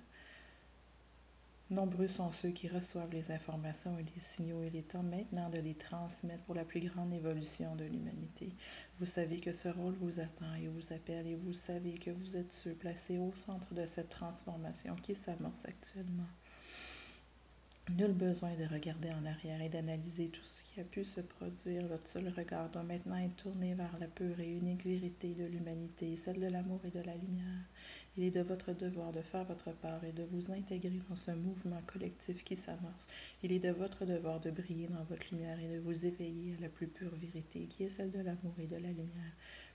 Nombreux 1.74 2.08
sont 2.08 2.32
ceux 2.32 2.52
qui 2.52 2.68
reçoivent 2.68 3.12
les 3.12 3.32
informations 3.32 3.98
et 3.98 4.04
les 4.04 4.22
signaux. 4.22 4.62
Il 4.64 4.76
est 4.76 4.90
temps 4.90 5.02
maintenant 5.02 5.50
de 5.50 5.58
les 5.58 5.74
transmettre 5.74 6.44
pour 6.44 6.54
la 6.54 6.66
plus 6.66 6.82
grande 6.82 7.12
évolution 7.12 7.76
de 7.76 7.86
l'humanité. 7.86 8.50
Vous 9.00 9.08
savez 9.08 9.40
que 9.40 9.54
ce 9.54 9.70
rôle 9.70 9.96
vous 9.96 10.20
attend 10.20 10.54
et 10.54 10.68
vous 10.68 10.94
appelle 10.94 11.26
et 11.26 11.34
vous 11.34 11.54
savez 11.54 11.98
que 11.98 12.12
vous 12.12 12.38
êtes 12.38 12.54
ceux 12.54 12.76
placés 12.76 13.18
au 13.18 13.34
centre 13.34 13.74
de 13.74 13.88
cette 13.88 14.10
transformation 14.10 14.96
qui 14.98 15.16
s'amorce 15.16 15.66
actuellement. 15.66 16.28
Nul 17.89 18.13
besoin 18.13 18.56
de 18.56 18.63
regarder 18.63 19.12
en 19.12 19.26
arrière 19.26 19.62
et 19.62 19.67
d'analyser 19.67 20.30
tout 20.30 20.46
ce 20.46 20.63
qui 20.63 20.80
a 20.80 20.86
pu 20.86 21.04
se 21.04 21.19
produire. 21.19 21.86
Votre 21.88 22.08
seul 22.08 22.30
regard 22.30 22.69
doit 22.69 22.82
maintenant 22.82 23.17
être 23.17 23.36
tourné 23.36 23.74
vers 23.74 24.00
la 24.00 24.08
pure 24.08 24.39
et 24.39 24.54
unique 24.54 24.86
vérité 24.86 25.34
de 25.34 25.43
l'humanité, 25.43 26.15
celle 26.15 26.39
de 26.39 26.48
l'amour 26.48 26.80
et 26.86 26.91
de 26.91 27.02
la 27.02 27.13
lumière. 27.15 27.65
Il 28.15 28.24
est 28.24 28.32
de 28.32 28.39
votre 28.39 28.72
devoir 28.72 29.12
de 29.12 29.22
faire 29.22 29.43
votre 29.43 29.74
part 29.74 30.02
et 30.06 30.13
de 30.13 30.24
vous 30.32 30.50
intégrer 30.50 31.02
dans 31.10 31.17
ce 31.17 31.32
mouvement 31.32 31.82
collectif 31.86 32.46
qui 32.46 32.56
s'amorce. 32.56 33.08
Il 33.43 33.52
est 33.52 33.60
de 33.60 33.72
votre 33.72 34.06
devoir 34.06 34.39
de 34.39 34.50
briller 34.50 34.88
dans 34.88 35.04
votre 35.04 35.30
lumière 35.32 35.60
et 35.60 35.76
de 35.76 35.80
vous 35.80 36.06
éveiller 36.06 36.56
à 36.58 36.62
la 36.62 36.69
plus 36.69 36.88
pure 36.88 37.13
vérité, 37.17 37.67
qui 37.67 37.84
est 37.84 37.89
celle 37.89 38.12
de 38.12 38.22
l'amour 38.22 38.54
et 38.60 38.67
de 38.67 38.78
la 38.78 38.89
lumière. 38.89 39.34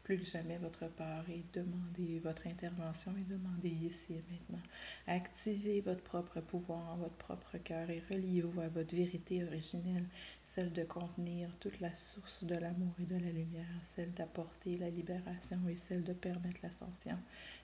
Plus 0.09 0.21
que 0.21 0.25
jamais, 0.25 0.57
votre 0.57 0.89
part 0.89 1.29
et 1.29 1.45
demandez 1.53 2.19
votre 2.21 2.47
intervention 2.47 3.15
et 3.19 3.31
demandez 3.31 3.69
ici 3.69 4.15
et 4.15 4.23
maintenant. 4.33 4.63
Activez 5.07 5.83
votre 5.83 6.03
propre 6.03 6.41
pouvoir 6.41 6.97
votre 6.97 7.17
propre 7.17 7.59
cœur 7.59 7.91
et 7.91 8.03
reliez-vous 8.09 8.59
à 8.59 8.69
votre 8.69 8.97
vérité 8.97 9.45
originelle, 9.45 10.07
celle 10.41 10.73
de 10.73 10.83
contenir 10.83 11.55
toute 11.61 11.79
la 11.81 11.95
source 11.95 12.43
de 12.45 12.55
l'amour 12.55 12.95
et 13.03 13.05
de 13.05 13.17
la 13.23 13.31
lumière, 13.31 13.67
celle 13.95 14.11
d'apporter 14.15 14.79
la 14.79 14.89
libération 14.89 15.59
et 15.69 15.77
celle 15.77 16.05
de 16.05 16.15
permettre 16.15 16.61
l'ascension. 16.63 17.19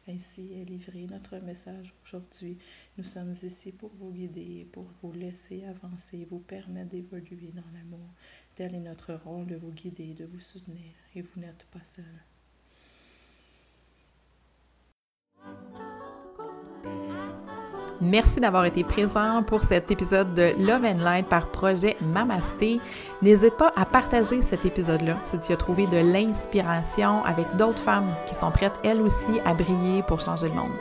Ainsi 0.06 0.52
est 0.52 0.66
livré 0.66 1.06
notre 1.06 1.38
message 1.46 1.94
aujourd'hui. 2.04 2.58
Nous 2.98 3.04
sommes 3.04 3.32
ici 3.42 3.72
pour 3.72 3.90
vous 3.98 4.12
guider, 4.12 4.68
pour 4.70 4.84
vous 5.00 5.14
laisser 5.14 5.64
avancer, 5.64 6.26
vous 6.30 6.40
permettre 6.40 6.90
d'évoluer 6.90 7.52
dans 7.54 7.72
l'amour. 7.72 8.10
Tel 8.54 8.74
est 8.74 8.80
notre 8.80 9.14
rôle 9.14 9.46
de 9.46 9.56
vous 9.56 9.72
guider, 9.72 10.12
de 10.12 10.26
vous 10.26 10.40
soutenir, 10.40 10.92
et 11.14 11.22
vous 11.22 11.40
n'êtes 11.40 11.64
pas 11.72 11.84
seul. 11.84 12.04
Merci 18.00 18.40
d'avoir 18.40 18.64
été 18.64 18.84
présent 18.84 19.42
pour 19.42 19.62
cet 19.62 19.90
épisode 19.90 20.34
de 20.34 20.52
Love 20.58 20.84
and 20.84 20.98
Light 20.98 21.26
par 21.26 21.48
projet 21.50 21.96
Mamasté. 22.00 22.80
N'hésite 23.22 23.56
pas 23.56 23.72
à 23.76 23.86
partager 23.86 24.42
cet 24.42 24.66
épisode-là 24.66 25.16
si 25.24 25.38
tu 25.38 25.52
as 25.52 25.56
trouvé 25.56 25.86
de 25.86 25.98
l'inspiration 25.98 27.24
avec 27.24 27.46
d'autres 27.56 27.78
femmes 27.78 28.14
qui 28.26 28.34
sont 28.34 28.50
prêtes 28.50 28.78
elles 28.82 29.00
aussi 29.00 29.40
à 29.44 29.54
briller 29.54 30.02
pour 30.02 30.20
changer 30.20 30.48
le 30.48 30.54
monde. 30.54 30.72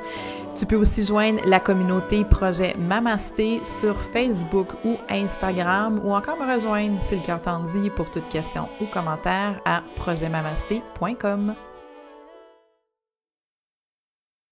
Tu 0.58 0.66
peux 0.66 0.76
aussi 0.76 1.06
joindre 1.06 1.40
la 1.46 1.60
communauté 1.60 2.26
Projet 2.26 2.76
Mamasté 2.78 3.62
sur 3.64 4.00
Facebook 4.00 4.68
ou 4.84 4.98
Instagram 5.10 6.02
ou 6.04 6.14
encore 6.14 6.38
me 6.38 6.54
rejoindre 6.54 7.02
si 7.02 7.16
le 7.16 7.22
cœur 7.22 7.42
t'en 7.42 7.64
dit 7.64 7.90
pour 7.90 8.12
toute 8.12 8.28
question 8.28 8.68
ou 8.82 8.86
commentaire 8.88 9.62
à 9.66 9.82
projetmamasté.com. 9.96 11.56